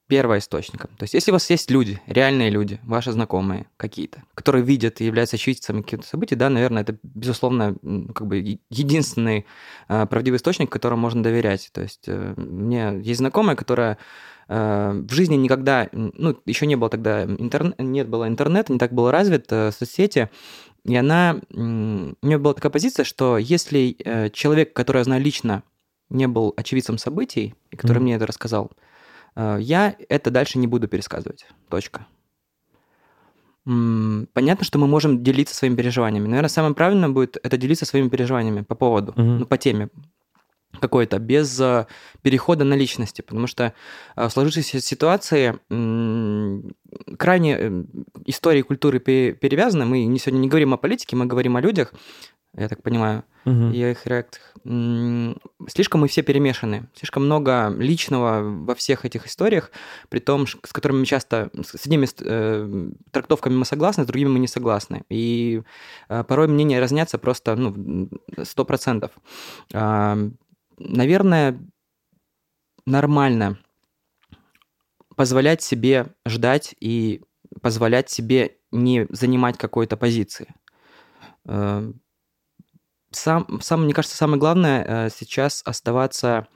[0.08, 0.92] первоисточником.
[0.98, 5.06] То есть если у вас есть люди, реальные люди, ваши знакомые какие-то, которые видят и
[5.06, 7.76] являются очевидцами каких-то событий, да, наверное, это, безусловно,
[8.14, 9.46] как бы единственный
[9.88, 11.70] э, правдивый источник, которому можно доверять.
[11.74, 13.98] То есть э, мне есть знакомая, которая
[14.48, 18.94] э, в жизни никогда, ну, еще не было тогда интернет, нет было интернета, не так
[18.94, 20.30] было развит, э, соцсети,
[20.84, 25.64] и она, у нее была такая позиция, что если э, человек, который я знаю лично,
[26.10, 28.02] не был очевидцем событий, и который mm-hmm.
[28.02, 28.72] мне это рассказал,
[29.36, 31.46] я это дальше не буду пересказывать.
[31.70, 32.08] Точка.
[33.66, 36.28] Понятно, что мы можем делиться своими переживаниями.
[36.28, 39.22] Наверное, самое правильное будет это делиться своими переживаниями по поводу, угу.
[39.22, 39.90] ну, по теме
[40.80, 41.88] какой-то, без э,
[42.22, 43.74] перехода на личности, потому что
[44.16, 45.58] э, в сложившейся ситуации
[47.18, 47.86] крайне
[48.26, 49.86] истории культуры перевязаны.
[49.86, 51.94] Мы сегодня не говорим о политике, мы говорим о людях,
[52.58, 53.70] я так понимаю, угу.
[53.72, 54.54] и их реакциях.
[55.68, 59.72] Слишком мы все перемешаны, слишком много личного во всех этих историях,
[60.10, 64.40] при том, с которыми мы часто, с одними э, трактовками мы согласны, с другими мы
[64.40, 65.04] не согласны.
[65.10, 65.62] И
[66.10, 68.10] э, порой мнения разнятся просто, ну,
[68.44, 69.12] сто процентов.
[69.74, 70.16] Э,
[70.78, 71.60] наверное,
[72.86, 73.58] нормально
[75.16, 77.22] позволять себе ждать и
[77.62, 80.54] позволять себе не занимать какой-то позиции.
[83.16, 86.48] Сам, сам, мне кажется, самое главное э, сейчас оставаться...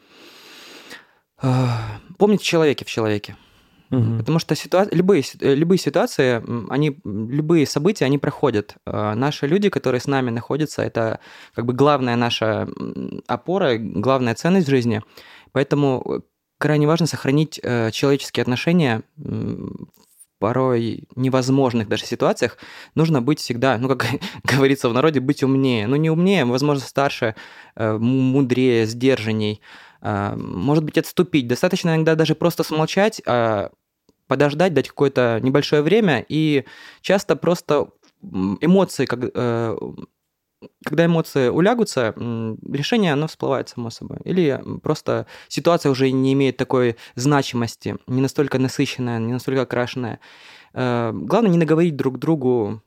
[1.42, 1.68] Э,
[2.18, 3.38] помнить человеке в человеке.
[3.92, 4.18] Угу.
[4.20, 4.88] Потому что ситуа...
[4.92, 8.76] любые, э, любые ситуации, они, любые события, они проходят.
[8.86, 11.20] Наши люди, которые с нами находятся, это
[11.56, 12.68] как бы главная наша
[13.28, 15.02] опора, главная ценность в жизни.
[15.54, 16.24] Поэтому
[16.58, 19.04] крайне важно сохранить человеческие отношения
[20.40, 22.58] порой невозможных даже ситуациях
[22.96, 24.06] нужно быть всегда, ну, как
[24.44, 25.88] говорится в народе, быть умнее.
[25.88, 27.36] Ну, не умнее, возможно, старше,
[27.76, 29.62] э, мудрее, сдержанней.
[30.02, 31.48] А, может быть, отступить.
[31.48, 33.72] Достаточно иногда даже просто смолчать, а
[34.28, 36.66] подождать, дать какое-то небольшое время, и
[37.02, 37.90] часто просто
[38.22, 39.78] эмоции, как, э,
[40.86, 44.20] когда эмоции улягутся, решение, оно всплывает само собой.
[44.26, 50.20] Или просто ситуация уже не имеет такой значимости, не настолько насыщенная, не настолько окрашенная.
[50.74, 52.82] Э, главное не наговорить друг другу,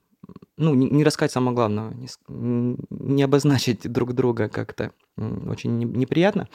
[0.57, 6.49] ну, не рассказать самого главного, не, не обозначить друг друга как-то очень неприятно.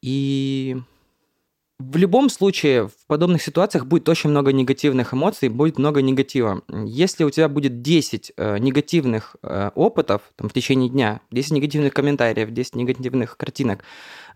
[0.00, 0.76] И
[1.92, 6.62] в любом случае, в подобных ситуациях будет очень много негативных эмоций, будет много негатива.
[6.68, 11.92] Если у тебя будет 10 э, негативных э, опытов там, в течение дня, 10 негативных
[11.92, 13.84] комментариев, 10 негативных картинок,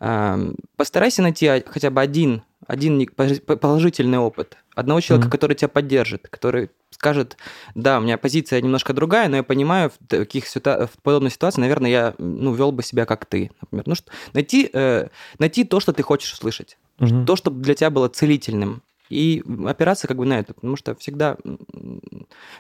[0.01, 4.57] э, постарайся найти хотя бы один, один положительный опыт.
[4.75, 5.33] Одного человека, mm-hmm.
[5.33, 7.37] который тебя поддержит, который скажет,
[7.75, 11.91] да, у меня позиция немножко другая, но я понимаю, в таких в подобной ситуации, наверное,
[11.91, 13.85] я ну, вел бы себя как ты, например.
[13.87, 15.09] Ну, что, найти, э,
[15.39, 17.25] найти то, что ты хочешь услышать, угу.
[17.25, 21.37] то, что для тебя было целительным, и опираться как бы на это, потому что всегда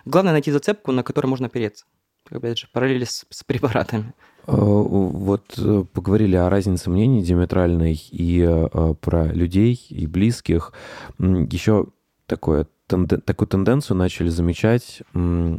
[0.04, 1.84] главное найти зацепку, на которой можно опереться.
[2.30, 4.12] Опять же, параллели с, с препаратами.
[4.46, 10.72] Э, вот э, поговорили о разнице мнений диаметральной и э, про людей и близких.
[11.18, 11.86] Еще
[12.26, 15.02] такое тенде, такую тенденцию начали замечать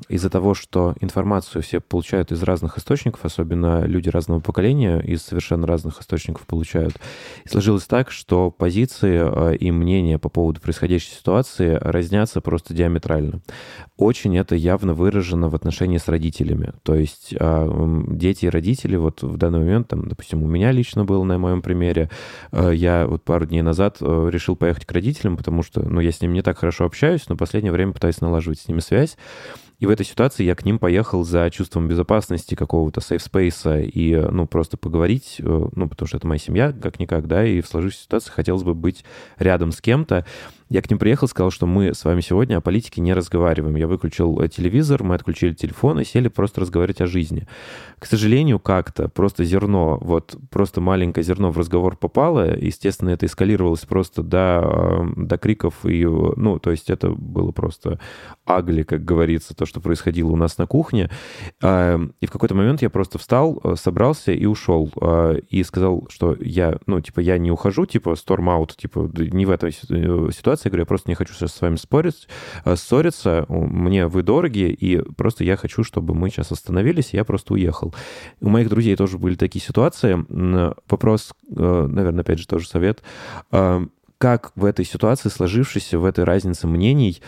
[0.09, 5.65] из-за того, что информацию все получают из разных источников, особенно люди разного поколения из совершенно
[5.65, 6.95] разных источников получают.
[7.45, 13.41] И сложилось так, что позиции э, и мнения по поводу происходящей ситуации разнятся просто диаметрально.
[13.97, 16.73] Очень это явно выражено в отношении с родителями.
[16.83, 17.67] То есть а,
[18.07, 21.61] дети и родители вот в данный момент, там, допустим, у меня лично было на моем
[21.61, 22.09] примере,
[22.51, 26.11] э, я вот пару дней назад э, решил поехать к родителям, потому что ну, я
[26.11, 28.79] с ними не так хорошо общаюсь, общаюсь, но в последнее время пытаюсь налаживать с ними
[28.79, 29.17] связь.
[29.79, 34.45] И в этой ситуации я к ним поехал за чувством безопасности, какого-то сейф-спейса и, ну,
[34.45, 38.31] просто поговорить, э, ну, потому что это моя семья, как-никак, да, и в сложившейся ситуации
[38.31, 39.05] хотелось бы быть
[39.37, 40.25] рядом с кем-то.
[40.69, 43.75] Я к ним приехал, сказал, что мы с вами сегодня о политике не разговариваем.
[43.75, 47.47] Я выключил э, телевизор, мы отключили телефон и сели просто разговаривать о жизни.
[47.97, 52.55] К сожалению, как-то просто зерно, вот просто маленькое зерно в разговор попало.
[52.55, 55.73] Естественно, это эскалировалось просто до, до криков.
[55.85, 57.99] И, ну, то есть это было просто
[58.45, 61.09] агли, как говорится, то, что происходило у нас на кухне.
[61.61, 64.91] И в какой-то момент я просто встал, э, собрался и ушел.
[65.49, 69.51] И сказал, что я, ну, типа, я не ухожу, типа, storm out, типа, не в
[69.51, 70.58] этой ситуации.
[70.65, 72.27] Я говорю, я просто не хочу сейчас с вами спорить,
[72.65, 73.45] э, ссориться.
[73.49, 77.93] Мне вы дороги, и просто я хочу, чтобы мы сейчас остановились, и я просто уехал.
[78.41, 80.25] У моих друзей тоже были такие ситуации.
[80.89, 83.03] Вопрос, э, наверное, опять же, тоже совет.
[84.17, 87.21] Как в этой ситуации, сложившейся, в этой разнице мнений,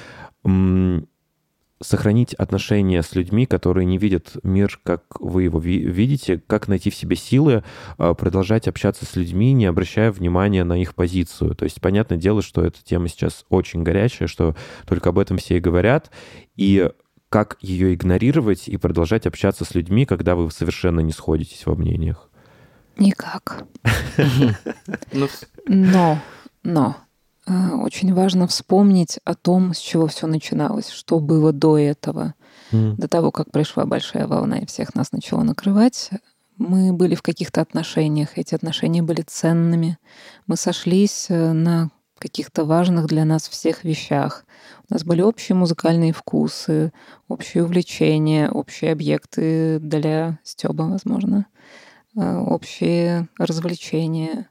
[1.81, 6.95] сохранить отношения с людьми, которые не видят мир, как вы его видите, как найти в
[6.95, 7.63] себе силы
[7.97, 11.55] а, продолжать общаться с людьми, не обращая внимания на их позицию.
[11.55, 14.55] То есть, понятное дело, что эта тема сейчас очень горячая, что
[14.85, 16.11] только об этом все и говорят,
[16.55, 16.89] и
[17.29, 22.29] как ее игнорировать и продолжать общаться с людьми, когда вы совершенно не сходитесь во мнениях?
[22.97, 23.65] Никак.
[25.13, 25.27] Ну,
[25.65, 26.19] но,
[26.63, 26.97] но
[27.81, 32.33] очень важно вспомнить о том, с чего все начиналось, что было до этого,
[32.71, 32.95] mm.
[32.95, 36.11] до того, как пришла большая волна и всех нас начало накрывать.
[36.57, 39.97] Мы были в каких-то отношениях, эти отношения были ценными.
[40.47, 41.89] Мы сошлись э, на
[42.19, 44.45] каких-то важных для нас всех вещах.
[44.89, 46.93] У нас были общие музыкальные вкусы,
[47.27, 51.47] общие увлечения, общие объекты для стеба, возможно,
[52.15, 54.47] э, общие развлечения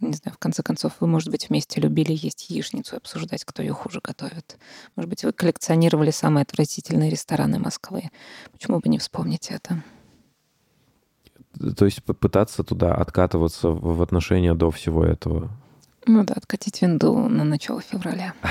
[0.00, 3.62] не знаю, в конце концов, вы, может быть, вместе любили есть яичницу и обсуждать, кто
[3.62, 4.58] ее хуже готовит.
[4.96, 8.10] Может быть, вы коллекционировали самые отвратительные рестораны Москвы.
[8.52, 9.82] Почему бы не вспомнить это?
[11.76, 15.50] То есть пытаться туда откатываться в отношения до всего этого?
[16.06, 18.34] Ну да, откатить винду на начало февраля.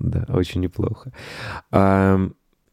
[0.00, 1.12] Да, очень неплохо.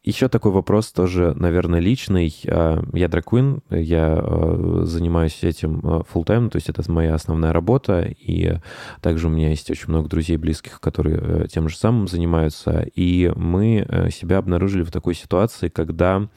[0.06, 2.32] Еще такой вопрос тоже, наверное, личный.
[2.46, 7.52] А, я драквин, я а, занимаюсь этим а, full time, то есть это моя основная
[7.52, 8.60] работа, и
[9.02, 13.32] также у меня есть очень много друзей близких, которые э, тем же самым занимаются, и
[13.34, 16.28] мы э, себя обнаружили в такой ситуации, когда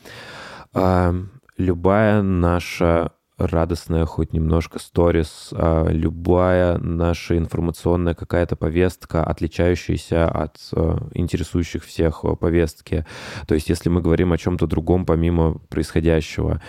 [1.57, 11.07] любая наша радостная хоть немножко сторис, а, любая наша информационная какая-то повестка, отличающаяся от а,
[11.13, 13.05] интересующих всех а, повестки.
[13.47, 16.61] То есть если мы говорим о чем-то другом помимо происходящего,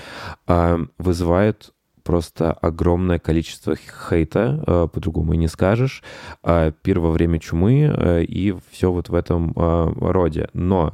[0.98, 6.02] вызывает просто огромное количество хейта, по-другому и не скажешь,
[6.42, 10.48] пир время чумы и все вот в этом роде.
[10.52, 10.92] Но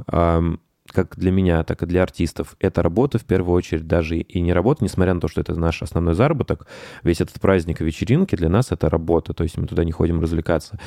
[0.93, 4.53] как для меня, так и для артистов, это работа в первую очередь даже и не
[4.53, 6.67] работа, несмотря на то, что это наш основной заработок.
[7.03, 10.21] Весь этот праздник и вечеринки для нас это работа, то есть мы туда не ходим
[10.21, 10.79] развлекаться.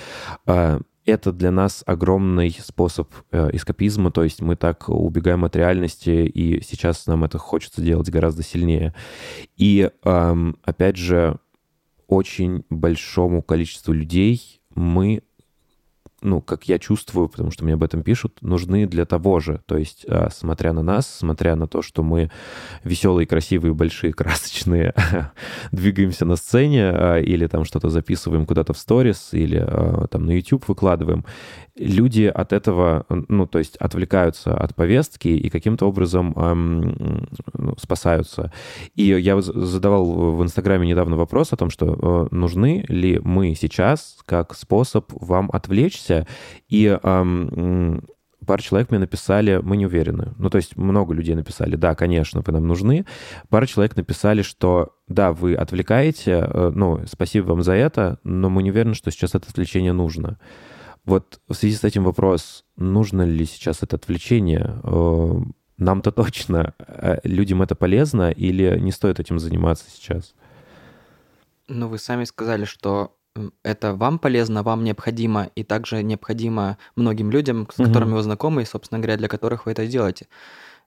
[0.46, 6.10] А, это для нас огромный способ э, эскапизма, то есть мы так убегаем от реальности,
[6.10, 8.94] и сейчас нам это хочется делать гораздо сильнее.
[9.58, 11.40] И, опять же,
[12.08, 15.24] очень большому количеству людей мы
[16.22, 19.62] ну, как я чувствую, потому что мне об этом пишут, нужны для того же.
[19.66, 22.32] То есть, а, смотря на нас, смотря на то, что мы
[22.84, 24.94] веселые, красивые, большие, красочные,
[25.72, 30.32] двигаемся на сцене а, или там что-то записываем куда-то в сторис или а, там на
[30.32, 31.26] YouTube выкладываем,
[31.80, 37.28] люди от этого, ну, то есть отвлекаются от повестки и каким-то образом эм,
[37.78, 38.52] спасаются.
[38.96, 44.18] И я задавал в Инстаграме недавно вопрос о том, что э, нужны ли мы сейчас
[44.26, 46.09] как способ вам отвлечься
[46.68, 48.04] и эм,
[48.50, 50.34] пара человек мне написали, мы не уверены.
[50.38, 53.06] Ну, то есть много людей написали, да, конечно, вы нам нужны.
[53.50, 58.64] Пара человек написали, что да, вы отвлекаете, э, ну, спасибо вам за это, но мы
[58.64, 60.40] не уверены, что сейчас это отвлечение нужно.
[61.06, 64.80] Вот в связи с этим вопрос, нужно ли сейчас это отвлечение?
[64.84, 65.42] Э,
[65.78, 66.74] нам-то точно.
[66.80, 70.34] Э, людям это полезно или не стоит этим заниматься сейчас?
[71.68, 73.16] Ну, вы сами сказали, что
[73.64, 78.18] это вам полезно, вам необходимо, и также необходимо многим людям, с которыми угу.
[78.18, 80.28] вы знакомы, и, собственно говоря, для которых вы это делаете.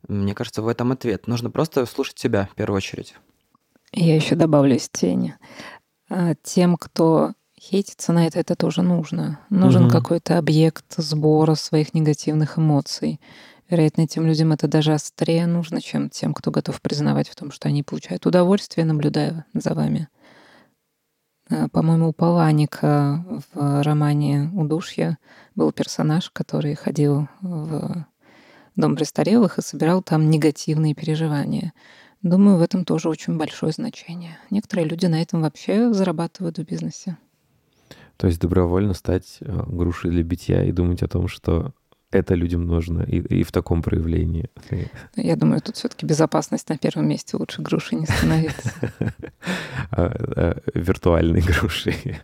[0.09, 1.27] Мне кажется, в этом ответ.
[1.27, 3.15] Нужно просто слушать себя в первую очередь.
[3.93, 5.37] Я еще добавлю из тени.
[6.09, 7.33] А, тем, кто
[7.63, 9.39] Хейтиться на это это тоже нужно.
[9.49, 9.93] Нужен угу.
[9.93, 13.21] какой-то объект сбора своих негативных эмоций.
[13.71, 17.69] Вероятно, тем людям это даже острее нужно, чем тем, кто готов признавать в том, что
[17.69, 20.09] они получают удовольствие, наблюдая за вами.
[21.53, 25.19] А, по-моему, Паланика в романе «Удушье»
[25.55, 28.07] был персонаж, который ходил в
[28.75, 31.75] дом престарелых и собирал там негативные переживания.
[32.23, 34.39] Думаю, в этом тоже очень большое значение.
[34.51, 37.19] Некоторые люди на этом вообще зарабатывают в бизнесе.
[38.17, 41.75] То есть добровольно стать э, грушей для битья и думать о том, что
[42.13, 44.49] это людям нужно и, и в таком проявлении.
[45.17, 48.73] Я думаю, тут все-таки безопасность на первом месте лучше груши не становиться.
[49.91, 50.07] А,
[50.37, 52.19] а, виртуальной грушей.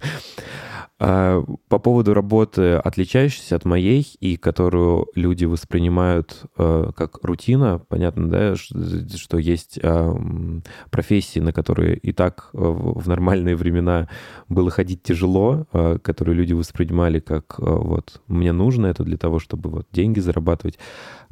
[1.01, 8.29] А, по поводу работы, отличающейся от моей и которую люди воспринимают э, как рутина, понятно,
[8.29, 10.15] да, что есть э,
[10.91, 14.09] профессии, на которые и так э, в нормальные времена
[14.49, 19.39] было ходить тяжело, э, которые люди воспринимали как э, вот мне нужно это для того,
[19.39, 20.81] чтобы вот деньги зарабатывать.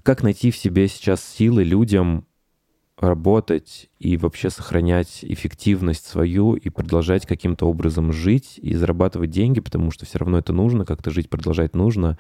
[0.04, 2.24] Как найти в себе сейчас силы людям
[2.99, 9.90] работать и вообще сохранять эффективность свою и продолжать каким-то образом жить и зарабатывать деньги, потому
[9.90, 12.18] что все равно это нужно, как-то жить продолжать нужно.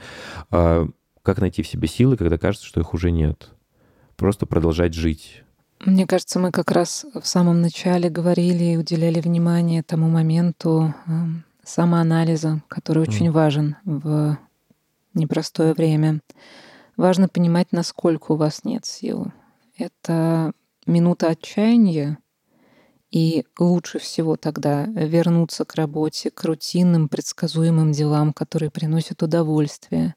[0.50, 0.86] А
[1.22, 3.50] как найти в себе силы, когда кажется, что их уже нет?
[4.16, 5.42] Просто продолжать жить.
[5.84, 11.10] Мне кажется, мы как раз в самом начале говорили и уделяли внимание тому моменту э,
[11.64, 13.32] самоанализа, который очень mm.
[13.32, 14.38] важен в
[15.14, 16.20] непростое время.
[16.96, 19.32] Важно понимать, насколько у вас нет сил.
[19.76, 20.52] Это
[20.86, 22.18] минута отчаяния,
[23.10, 30.14] и лучше всего тогда вернуться к работе, к рутинным, предсказуемым делам, которые приносят удовольствие,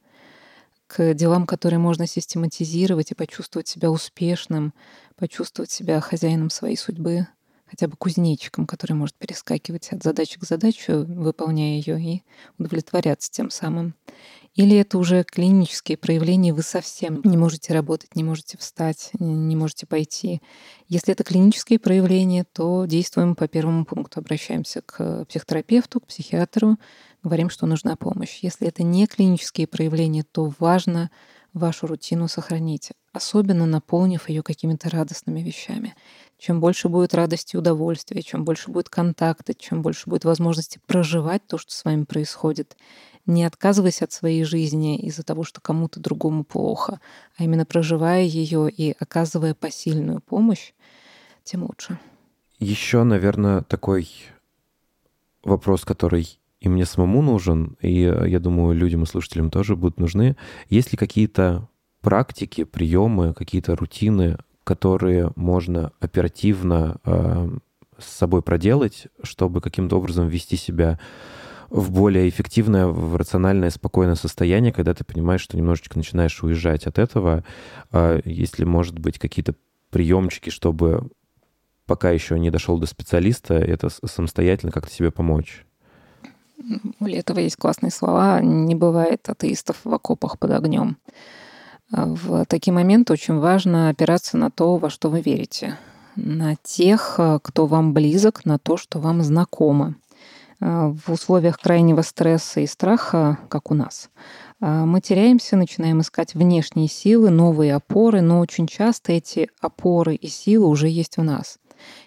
[0.88, 4.74] к делам, которые можно систематизировать и почувствовать себя успешным,
[5.15, 7.28] почувствовать себя хозяином своей судьбы,
[7.67, 12.24] хотя бы кузнечиком, который может перескакивать от задачи к задаче, выполняя ее и
[12.57, 13.93] удовлетворяться тем самым.
[14.60, 19.86] Или это уже клинические проявления, вы совсем не можете работать, не можете встать, не можете
[19.86, 20.41] пойти.
[20.89, 24.20] Если это клинические проявления, то действуем по первому пункту.
[24.20, 26.78] Обращаемся к психотерапевту, к психиатру,
[27.24, 28.39] говорим, что нужна помощь.
[28.41, 31.10] Если это не клинические проявления, то важно
[31.53, 35.95] вашу рутину сохранить, особенно наполнив ее какими-то радостными вещами.
[36.38, 41.47] Чем больше будет радости и удовольствия, чем больше будет контакта, чем больше будет возможности проживать
[41.47, 42.76] то, что с вами происходит,
[43.30, 46.99] не отказываясь от своей жизни из-за того, что кому-то другому плохо,
[47.38, 50.73] а именно проживая ее и оказывая посильную помощь,
[51.43, 51.99] тем лучше.
[52.57, 54.09] Еще, наверное, такой
[55.43, 60.36] вопрос, который и мне самому нужен, и я думаю, людям и слушателям тоже будут нужны.
[60.69, 61.69] Есть ли какие-то
[62.01, 67.49] практики, приемы, какие-то рутины, которые можно оперативно э,
[67.97, 70.99] с собой проделать, чтобы каким-то образом вести себя
[71.70, 76.97] в более эффективное, в рациональное, спокойное состояние, когда ты понимаешь, что немножечко начинаешь уезжать от
[76.97, 77.43] этого.
[77.91, 79.55] А если, может быть, какие-то
[79.89, 81.09] приемчики, чтобы
[81.86, 85.65] пока еще не дошел до специалиста, это самостоятельно как-то себе помочь.
[86.99, 88.41] У Летова есть классные слова.
[88.41, 90.97] Не бывает атеистов в окопах под огнем.
[91.89, 95.80] В такие моменты очень важно опираться на то, во что вы верите,
[96.15, 99.95] на тех, кто вам близок, на то, что вам знакомо.
[100.62, 104.10] А, в условиях крайнего стресса и страха, как у нас,
[104.60, 110.28] а, мы теряемся, начинаем искать внешние силы, новые опоры, но очень часто эти опоры и
[110.28, 111.60] силы уже есть в нас.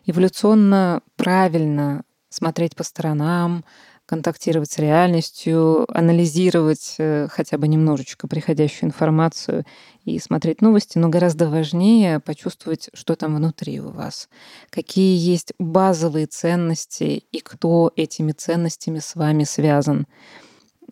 [0.05, 3.65] Эволюционно правильно смотреть по сторонам,
[4.13, 9.65] контактировать с реальностью, анализировать э, хотя бы немножечко приходящую информацию
[10.05, 14.29] и смотреть новости, но гораздо важнее почувствовать, что там внутри у вас,
[14.69, 20.07] какие есть базовые ценности и кто этими ценностями с вами связан.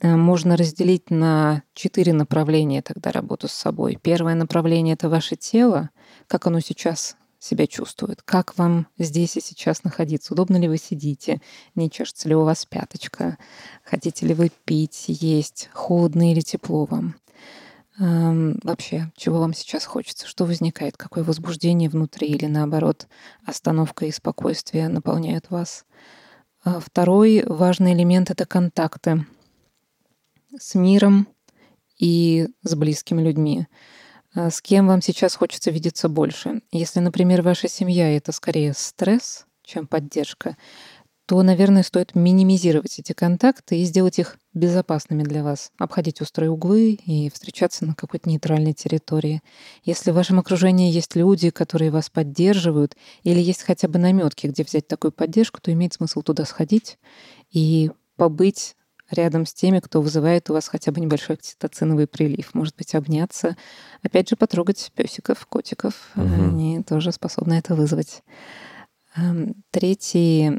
[0.00, 3.98] Э, можно разделить на четыре направления тогда работу с собой.
[4.00, 5.90] Первое направление— это ваше тело,
[6.26, 11.40] как оно сейчас себя чувствует, как вам здесь и сейчас находиться, удобно ли вы сидите,
[11.74, 13.38] не чешется ли у вас пяточка,
[13.82, 17.16] хотите ли вы пить, есть, холодно или тепло вам.
[17.98, 23.08] Эм, вообще, чего вам сейчас хочется, что возникает, какое возбуждение внутри или наоборот
[23.44, 25.84] остановка и спокойствие наполняют вас.
[26.62, 29.26] А второй важный элемент— это контакты
[30.58, 31.26] с миром
[31.98, 33.66] и с близкими людьми.
[34.34, 36.62] А с кем вам сейчас хочется видеться больше?
[36.70, 40.56] Если, например, ваша семья— это скорее стресс, чем поддержка,
[41.26, 45.70] то, наверное, стоит минимизировать эти контакты и сделать их безопасными для вас.
[45.78, 49.40] Обходить острые углы и встречаться на какой-то нейтральной территории.
[49.84, 54.64] Если в вашем окружении есть люди, которые вас поддерживают, или есть хотя бы наметки, где
[54.64, 56.98] взять такую поддержку, то имеет смысл туда сходить
[57.52, 58.74] и побыть
[59.10, 62.54] рядом с теми, кто вызывает у вас хотя бы небольшой окситоциновый прилив.
[62.54, 63.56] Может быть, обняться,
[64.02, 65.94] опять же, потрогать песиков, котиков.
[66.16, 66.24] Угу.
[66.24, 68.22] Они тоже способны это вызвать.
[69.16, 70.50] Эм, третий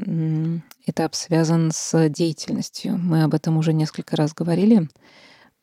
[0.86, 2.98] этап связан с деятельностью.
[2.98, 4.88] Мы об этом уже несколько раз говорили.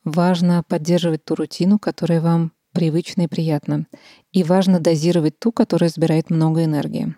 [0.04, 3.86] Важно поддерживать ту рутину, которая вам привычна и приятна.
[4.32, 7.14] И важно дозировать ту, которая забирает много энергии.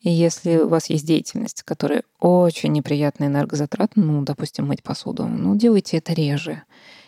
[0.00, 5.56] И если у вас есть деятельность, которая очень неприятная энергозатратна, ну, допустим, мыть посуду, ну,
[5.56, 6.62] делайте это реже.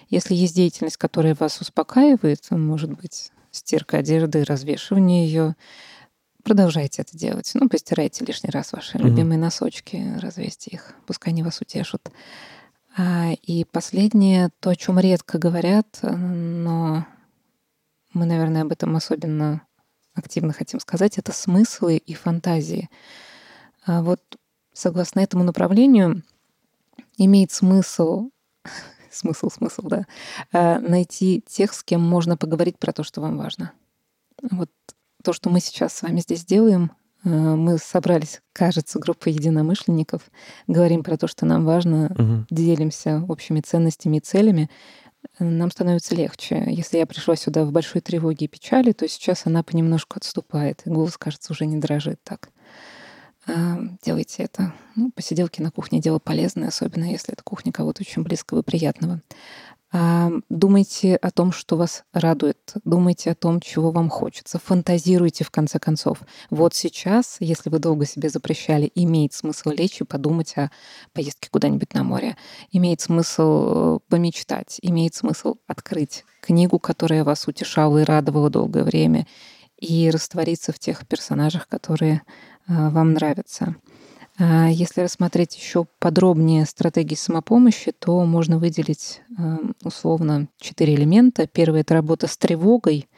[0.08, 5.54] Если есть деятельность, которая вас успокаивает, может быть, стирка одежды, развешивание ее,
[6.42, 7.50] продолжайте это делать.
[7.54, 9.02] Ну, постирайте лишний раз ваши mm-hmm.
[9.02, 12.10] любимые носочки, развесьте их, пускай они вас утешат.
[12.96, 17.06] А, и последнее, то, о чем редко говорят, но
[18.12, 19.62] мы, наверное, об этом особенно
[20.20, 22.88] активно хотим сказать, это смыслы и фантазии.
[23.84, 24.20] А вот
[24.72, 26.22] согласно этому направлению
[27.16, 28.30] имеет смысл,
[29.10, 30.06] смысл, смысл, да,
[30.52, 33.72] а, найти тех, с кем можно поговорить про то, что вам важно.
[34.50, 34.70] Вот
[35.22, 36.92] то, что мы сейчас с вами здесь делаем,
[37.24, 40.22] а, мы собрались, кажется, группой единомышленников,
[40.66, 42.46] говорим про то, что нам важно, угу.
[42.50, 44.70] делимся общими ценностями и целями
[45.38, 46.64] нам становится легче.
[46.68, 50.90] Если я пришла сюда в большой тревоге и печали, то сейчас она понемножку отступает, и
[50.90, 52.50] голос, кажется, уже не дрожит так.
[53.46, 54.74] А, делайте это.
[54.96, 59.22] Ну, посиделки на кухне— дело полезное, особенно если это кухня кого-то очень близкого и приятного.
[59.92, 65.80] Думайте о том, что вас радует, думайте о том, чего вам хочется, фантазируйте в конце
[65.80, 66.22] концов.
[66.48, 70.70] Вот сейчас, если вы долго себе запрещали, имеет смысл лечь и подумать о
[71.12, 72.36] поездке куда-нибудь на море,
[72.70, 79.26] имеет смысл э, помечтать, имеет смысл открыть книгу, которая вас утешала и радовала долгое время,
[79.76, 82.22] и раствориться в тех персонажах, которые
[82.68, 83.74] э, вам нравятся.
[84.38, 91.46] А если рассмотреть еще подробнее стратегии самопомощи, то можно выделить эм, условно четыре элемента.
[91.46, 93.08] Первый— это работа с тревогой.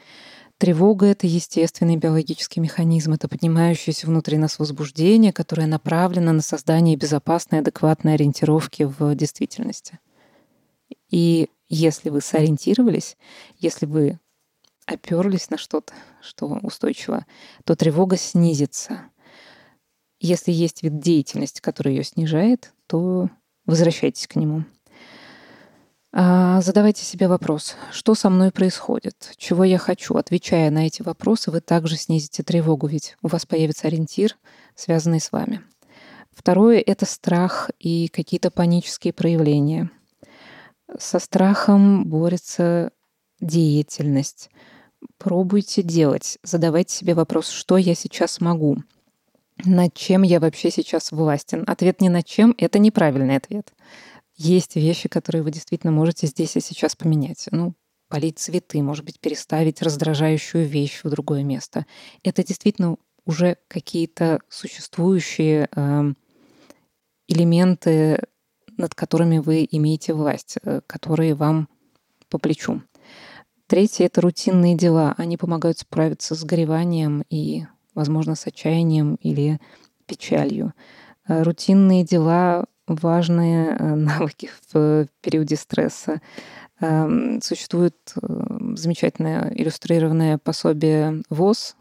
[0.57, 7.59] Тревога— это естественный биологический механизм, это поднимающееся внутри нас возбуждение, которое направлено на создание безопасной,
[7.59, 9.99] адекватной ориентировки в действительности.
[11.09, 13.17] И если вы сориентировались,
[13.59, 14.19] если вы
[14.85, 17.25] оперлись на что-то, что устойчиво,
[17.63, 19.03] то тревога снизится—
[20.23, 23.29] если есть вид деятельности, который ее снижает, то
[23.65, 24.63] возвращайтесь к нему.
[26.13, 30.15] А, задавайте себе вопрос, что со мной происходит, чего я хочу.
[30.15, 34.37] Отвечая на эти вопросы, вы также снизите тревогу, ведь у вас появится ориентир,
[34.75, 35.61] связанный с вами.
[36.31, 39.91] Второе— это страх и какие-то панические проявления.
[40.97, 42.91] Со страхом борется
[43.41, 44.49] деятельность.
[45.17, 48.77] Пробуйте делать, задавайте себе вопрос, что я сейчас могу—
[49.63, 51.63] над чем я вообще сейчас властен?
[51.67, 53.73] Ответ не над чем— это неправильный ответ.
[54.35, 57.47] Есть вещи, которые вы действительно можете здесь и сейчас поменять.
[57.51, 57.75] Ну,
[58.09, 61.85] полить цветы, может быть, переставить раздражающую вещь в другое место.
[62.23, 66.13] Это действительно уже какие-то существующие э,
[67.27, 68.21] элементы,
[68.77, 71.69] над которыми вы имеете власть, э, которые вам
[72.29, 72.81] по плечу.
[73.67, 75.15] Третье— это рутинные дела.
[75.17, 79.59] Они помогают справиться с гореванием и возможно, с отчаянием или
[80.05, 80.73] печалью.
[81.27, 86.21] Э, рутинные дела— важные э, навыки в периоде стресса.
[86.81, 91.75] Эм, существует э, замечательное иллюстрированное пособие ВОЗ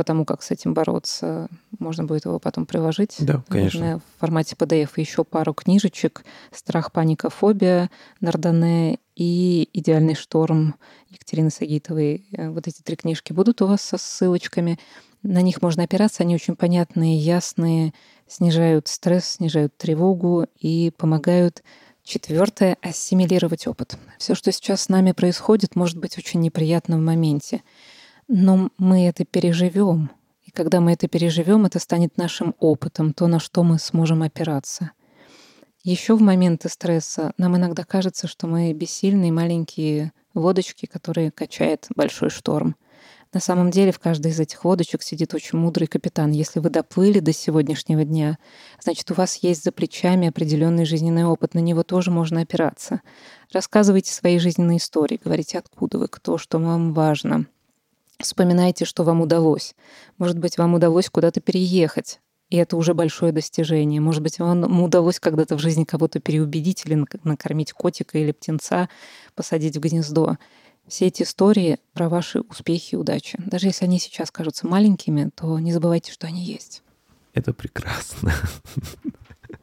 [0.00, 1.48] по тому, как с этим бороться.
[1.78, 3.16] Можно будет его потом приложить.
[3.18, 3.80] Да, конечно.
[3.80, 6.24] Наверное, в формате PDF еще пару книжечек.
[6.52, 10.76] «Страх, паника, фобия» Нардане и «Идеальный шторм»
[11.10, 12.24] Екатерины Сагитовой.
[12.32, 14.78] Вот эти три книжки будут у вас со ссылочками.
[15.22, 17.92] На них можно опираться, они очень понятные, ясные,
[18.26, 21.62] снижают стресс, снижают тревогу и помогают
[22.02, 23.98] Четвертое— ассимилировать опыт.
[24.18, 27.62] Все, что сейчас с нами происходит, может быть очень неприятно в моменте.
[28.32, 30.12] Но мы это переживем.
[30.44, 34.92] И когда мы это переживем, это станет нашим опытом, то, на что мы сможем опираться.
[35.82, 42.30] Еще в моменты стресса нам иногда кажется, что мы бессильные маленькие лодочки, которые качает большой
[42.30, 42.76] шторм—
[43.32, 46.32] на самом деле в каждой из этих лодочек сидит очень мудрый капитан.
[46.32, 48.38] Если вы доплыли до сегодняшнего дня,
[48.80, 53.02] значит, у вас есть за плечами определенный жизненный опыт, на него тоже можно опираться.
[53.52, 57.46] Рассказывайте свои жизненные истории, говорите, откуда вы, кто, что вам важно.
[58.20, 59.74] Вспоминайте, что вам удалось.
[60.18, 64.00] Может быть, вам удалось куда-то переехать, и это уже большое достижение.
[64.00, 68.88] Может быть, вам удалось когда-то в жизни кого-то переубедить или накормить котика или птенца,
[69.34, 70.36] посадить в гнездо
[70.90, 73.38] все эти истории про ваши успехи и удачи.
[73.38, 76.82] Даже если они сейчас кажутся маленькими, то не забывайте, что они есть.
[77.32, 78.32] Это прекрасно.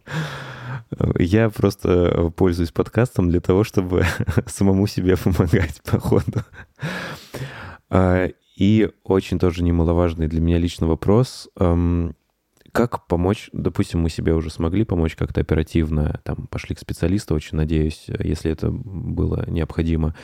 [1.20, 4.06] Я просто пользуюсь подкастом для того, чтобы
[4.48, 6.44] самому себе помогать по ходу.
[8.58, 11.48] И очень тоже немаловажный для меня личный вопрос.
[12.72, 17.56] Как помочь, допустим, мы себе уже смогли помочь как-то оперативно, там, пошли к специалисту, очень
[17.58, 20.16] надеюсь, если это было необходимо.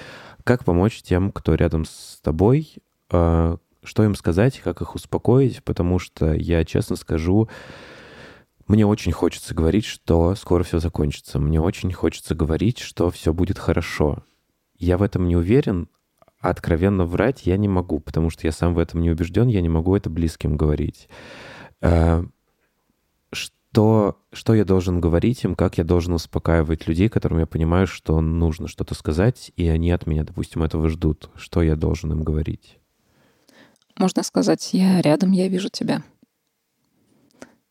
[0.44, 2.76] Как помочь тем, кто рядом с тобой,
[3.12, 7.50] а, что им сказать, как их успокоить, потому что я честно скажу,
[8.68, 11.40] мне очень хочется говорить, что скоро все закончится.
[11.40, 14.24] Мне очень хочется говорить, что все будет хорошо.
[14.78, 15.88] Я в этом не уверен,
[16.44, 19.70] откровенно врать я не могу, потому что я сам в этом не убежден, я не
[19.70, 21.08] могу это близким говорить.
[21.82, 22.24] Э,
[23.32, 28.22] что, что я должен говорить им, как я должен успокаивать людей, которым я понимаю, что
[28.22, 31.32] нужно что-то сказать, и они от меня, допустим, этого ждут.
[31.36, 32.78] Что я должен им говорить?
[33.98, 36.04] Можно сказать, я рядом, я вижу тебя.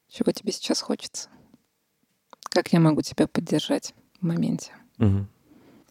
[0.08, 1.28] Чего тебе сейчас хочется?
[2.50, 4.72] Как я могу тебя поддержать в моменте?
[4.98, 5.26] Угу.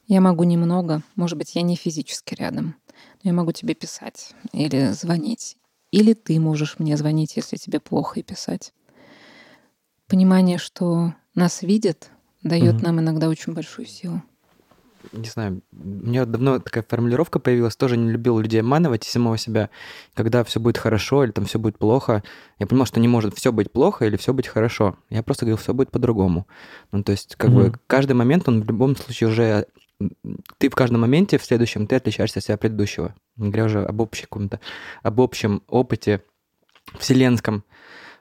[0.07, 2.75] Я могу немного, может быть, я не физически рядом,
[3.23, 5.57] но я могу тебе писать или звонить.
[5.91, 8.73] Или ты можешь мне звонить, если тебе плохо, и писать.
[10.07, 12.09] Понимание, что нас видят,
[12.43, 12.85] дает угу.
[12.85, 14.21] нам иногда очень большую силу
[15.11, 19.37] не знаю, у меня давно такая формулировка появилась, тоже не любил людей обманывать и самого
[19.37, 19.69] себя.
[20.13, 22.23] Когда все будет хорошо или там все будет плохо,
[22.59, 24.97] я понимал, что не может все быть плохо или все быть хорошо.
[25.09, 26.47] Я просто говорил, все будет по-другому.
[26.91, 27.71] Ну, то есть, как mm-hmm.
[27.71, 29.67] бы каждый момент, он в любом случае уже
[30.57, 33.15] ты в каждом моменте в следующем ты отличаешься от себя предыдущего.
[33.37, 34.59] Не говоря уже об общем каком-то,
[35.03, 36.23] об общем опыте
[36.97, 37.63] вселенском.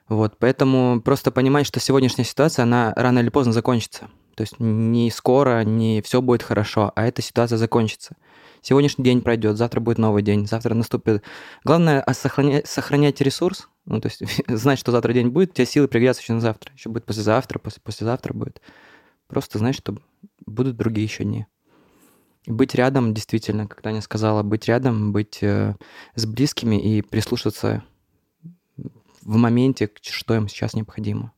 [0.07, 4.09] Вот, поэтому просто понимать, что сегодняшняя ситуация, она рано или поздно закончится.
[4.35, 8.15] То есть не скоро, не все будет хорошо, а эта ситуация закончится.
[8.61, 11.23] Сегодняшний день пройдет, завтра будет новый день, завтра наступит.
[11.63, 16.21] Главное сохранять, сохранять ресурс, ну, то есть знать, что завтра день будет, тебя силы пригодятся
[16.21, 18.61] еще на завтра, еще будет послезавтра, после, послезавтра будет.
[19.27, 19.95] Просто знать, что
[20.45, 21.45] будут другие еще дни.
[22.47, 25.75] Быть рядом, действительно, как Таня сказала, быть рядом, быть э,
[26.15, 27.83] с близкими и прислушаться
[29.21, 31.33] в моменте, что им сейчас необходимо.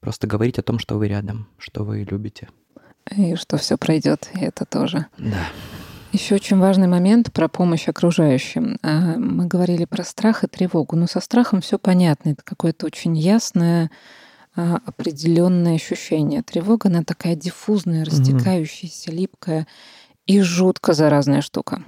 [0.00, 2.48] Просто говорить о том, что вы рядом, что вы любите.
[3.16, 5.06] И что все пройдет, и это тоже.
[5.18, 5.46] Да.
[6.12, 8.78] Еще очень важный момент про помощь окружающим.
[8.82, 12.30] А, мы говорили про страх и тревогу, но со страхом все понятно.
[12.30, 13.90] Это какое-то очень ясное,
[14.56, 16.42] а, определенное ощущение.
[16.42, 19.66] Тревога, она такая диффузная, растекающаяся, липкая
[20.24, 21.84] и жутко заразная штука.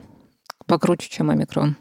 [0.67, 1.77] Покруче, чем омикрон.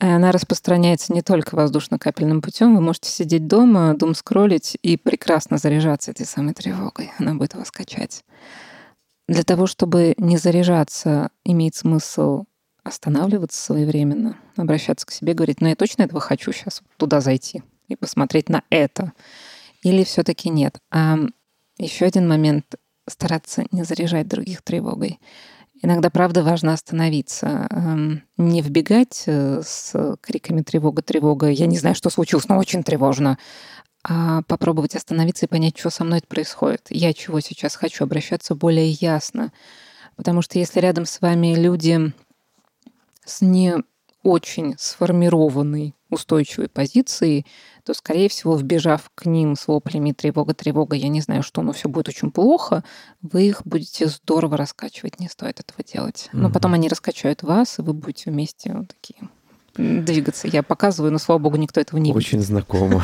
[0.00, 2.74] Она распространяется не только воздушно-капельным путем.
[2.74, 7.12] Вы можете сидеть дома, дум скроллить и прекрасно заряжаться этой самой тревогой.
[7.18, 8.24] Она будет вас качать.
[9.28, 12.46] Для того, чтобы не заряжаться, имеет смысл
[12.82, 17.96] останавливаться своевременно, обращаться к себе, говорить, ну я точно этого хочу сейчас туда зайти и
[17.96, 19.12] посмотреть на это.
[19.82, 20.78] Или все-таки нет.
[20.90, 21.16] А
[21.78, 22.76] еще один момент
[23.06, 25.18] стараться не заряжать других тревогой.
[25.82, 27.68] Иногда, правда, важно остановиться,
[28.36, 33.38] не вбегать э, с криками «тревога, тревога», «я не знаю, что случилось, но очень тревожно»,
[34.02, 36.86] а попробовать остановиться и понять, что со мной происходит.
[36.90, 39.52] Я чего сейчас хочу, обращаться более ясно.
[40.16, 42.12] Потому что если рядом с вами люди
[43.24, 43.74] с не
[44.22, 47.46] очень сформированной устойчивой позицией,
[47.84, 51.72] то, скорее всего, вбежав к ним с воплями «тревога, тревога, я не знаю что, но
[51.72, 52.84] все будет очень плохо»,
[53.22, 56.28] вы их будете здорово раскачивать, не стоит этого делать.
[56.32, 56.54] Но угу.
[56.54, 59.28] потом они раскачают вас, и вы будете вместе вот такие
[59.74, 60.48] двигаться.
[60.48, 62.26] Я показываю, но, слава богу, никто этого не видит.
[62.26, 63.02] Очень знакомо.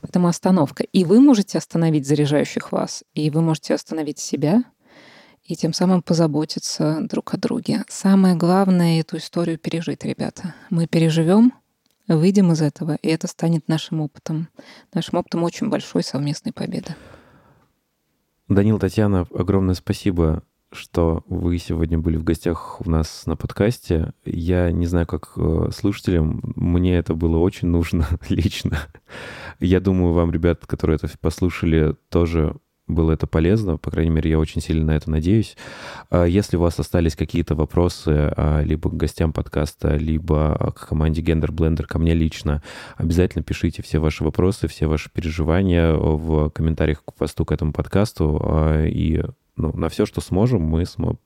[0.00, 0.82] Поэтому остановка.
[0.82, 4.64] И вы можете остановить заряжающих вас, и вы можете остановить себя,
[5.50, 7.82] и тем самым позаботиться друг о друге.
[7.88, 10.54] Самое главное эту историю пережить, ребята.
[10.70, 11.52] Мы переживем,
[12.06, 14.48] выйдем из этого, и это станет нашим опытом.
[14.94, 16.94] Нашим опытом очень большой совместной победы.
[18.48, 24.12] Данил, Татьяна, огромное спасибо, что вы сегодня были в гостях у нас на подкасте.
[24.24, 28.78] Я не знаю, как э, слушателям, мне это было очень нужно лично.
[29.58, 32.54] Я думаю, вам, ребят, которые это послушали, тоже
[32.90, 35.56] было это полезно, по крайней мере, я очень сильно на это надеюсь.
[36.10, 41.22] А если у вас остались какие-то вопросы а, либо к гостям подкаста, либо к команде
[41.22, 42.62] Gender Blender, ко мне лично,
[42.96, 48.40] обязательно пишите все ваши вопросы, все ваши переживания в комментариях к посту к этому подкасту,
[48.42, 49.22] а, и
[49.56, 50.84] ну, на все, что сможем, мы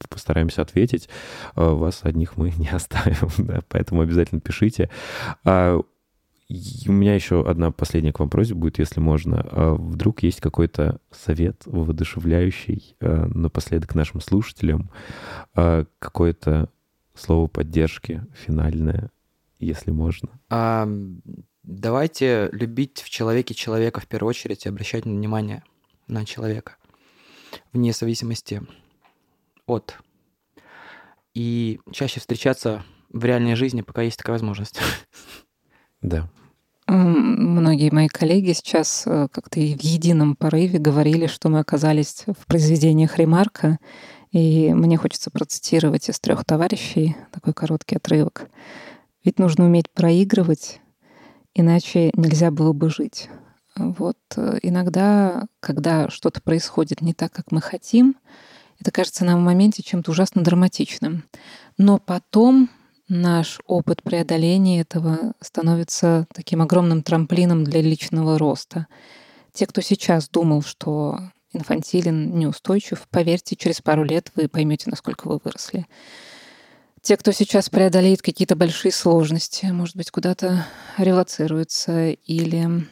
[0.08, 1.08] постараемся ответить.
[1.54, 4.90] Вас одних мы не оставим, да, поэтому обязательно пишите.
[6.55, 9.40] И у меня еще одна последняя к вам просьба будет, если можно.
[9.50, 14.90] А вдруг есть какой-то совет воодушевляющий а, напоследок нашим слушателям,
[15.55, 16.70] а, какое-то
[17.14, 19.11] слово поддержки финальное,
[19.59, 20.28] если можно?
[20.48, 20.88] А,
[21.64, 25.64] давайте любить в человеке человека в первую очередь и обращать внимание
[26.07, 26.76] на человека
[27.72, 28.62] вне зависимости
[29.66, 29.98] от.
[31.34, 34.78] И чаще встречаться в реальной жизни, пока есть такая возможность.
[36.00, 36.28] Да.
[36.87, 43.18] Многие мои коллеги сейчас э, как-то в едином порыве говорили, что мы оказались в произведениях
[43.18, 43.78] Ремарка,
[44.32, 48.49] И мне хочется процитировать из трех товарищей такой короткий отрывок.
[49.24, 50.80] Ведь нужно уметь проигрывать,
[51.55, 53.30] иначе нельзя было бы жить.
[53.76, 58.16] Вот э, иногда, когда что-то происходит не так, как мы хотим,
[58.78, 61.24] это кажется нам в моменте чем-то ужасно драматичным.
[61.78, 62.68] Но потом
[63.09, 68.86] наш опыт преодоления этого становится таким огромным трамплином для личного роста.
[69.52, 71.18] Те, кто сейчас думал, что
[71.52, 75.86] инфантилен, неустойчив, поверьте, через пару лет вы поймете, насколько вы выросли.
[77.02, 82.86] Те, кто сейчас преодолеет какие-то большие сложности, может быть, куда-то релацируется или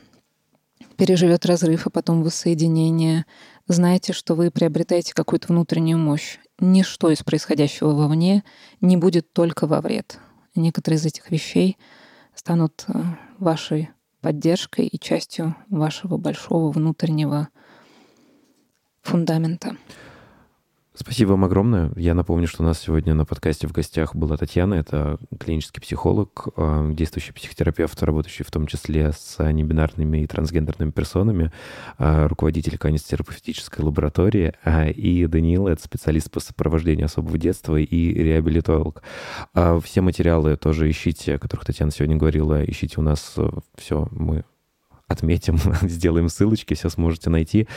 [0.96, 3.24] переживет разрыв, а потом воссоединение,
[3.66, 6.38] знайте, что вы приобретаете какую-то внутреннюю мощь.
[6.64, 8.44] Ничто из происходящего вовне
[8.80, 10.20] не будет только во вред.
[10.54, 11.76] Некоторые из этих вещей
[12.36, 13.02] станут э,
[13.40, 13.90] вашей
[14.20, 17.48] поддержкой и частью вашего большого внутреннего
[19.02, 19.76] фундамента.
[20.94, 21.90] Спасибо вам огромное.
[21.96, 24.74] Я напомню, что у нас сегодня на подкасте в гостях была Татьяна.
[24.74, 31.50] Это клинический психолог, э, действующий психотерапевт, работающий в том числе с небинарными и трансгендерными персонами,
[31.98, 34.52] э, руководитель канистерапевтической лаборатории.
[34.64, 39.02] Э, и Даниил— это специалист по сопровождению особого детства и реабилитолог.
[39.82, 43.36] Все материалы тоже ищите, о которых Татьяна сегодня говорила, ищите у нас
[43.76, 44.08] все.
[44.10, 44.44] Мы
[45.12, 47.68] отметим, сделаем ссылочки, все сможете найти.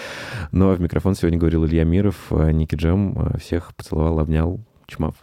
[0.52, 3.34] Ну а в микрофон сегодня говорил Илья Миров, Ники Джем.
[3.40, 4.60] Всех поцеловал, обнял.
[4.88, 5.16] Чмав.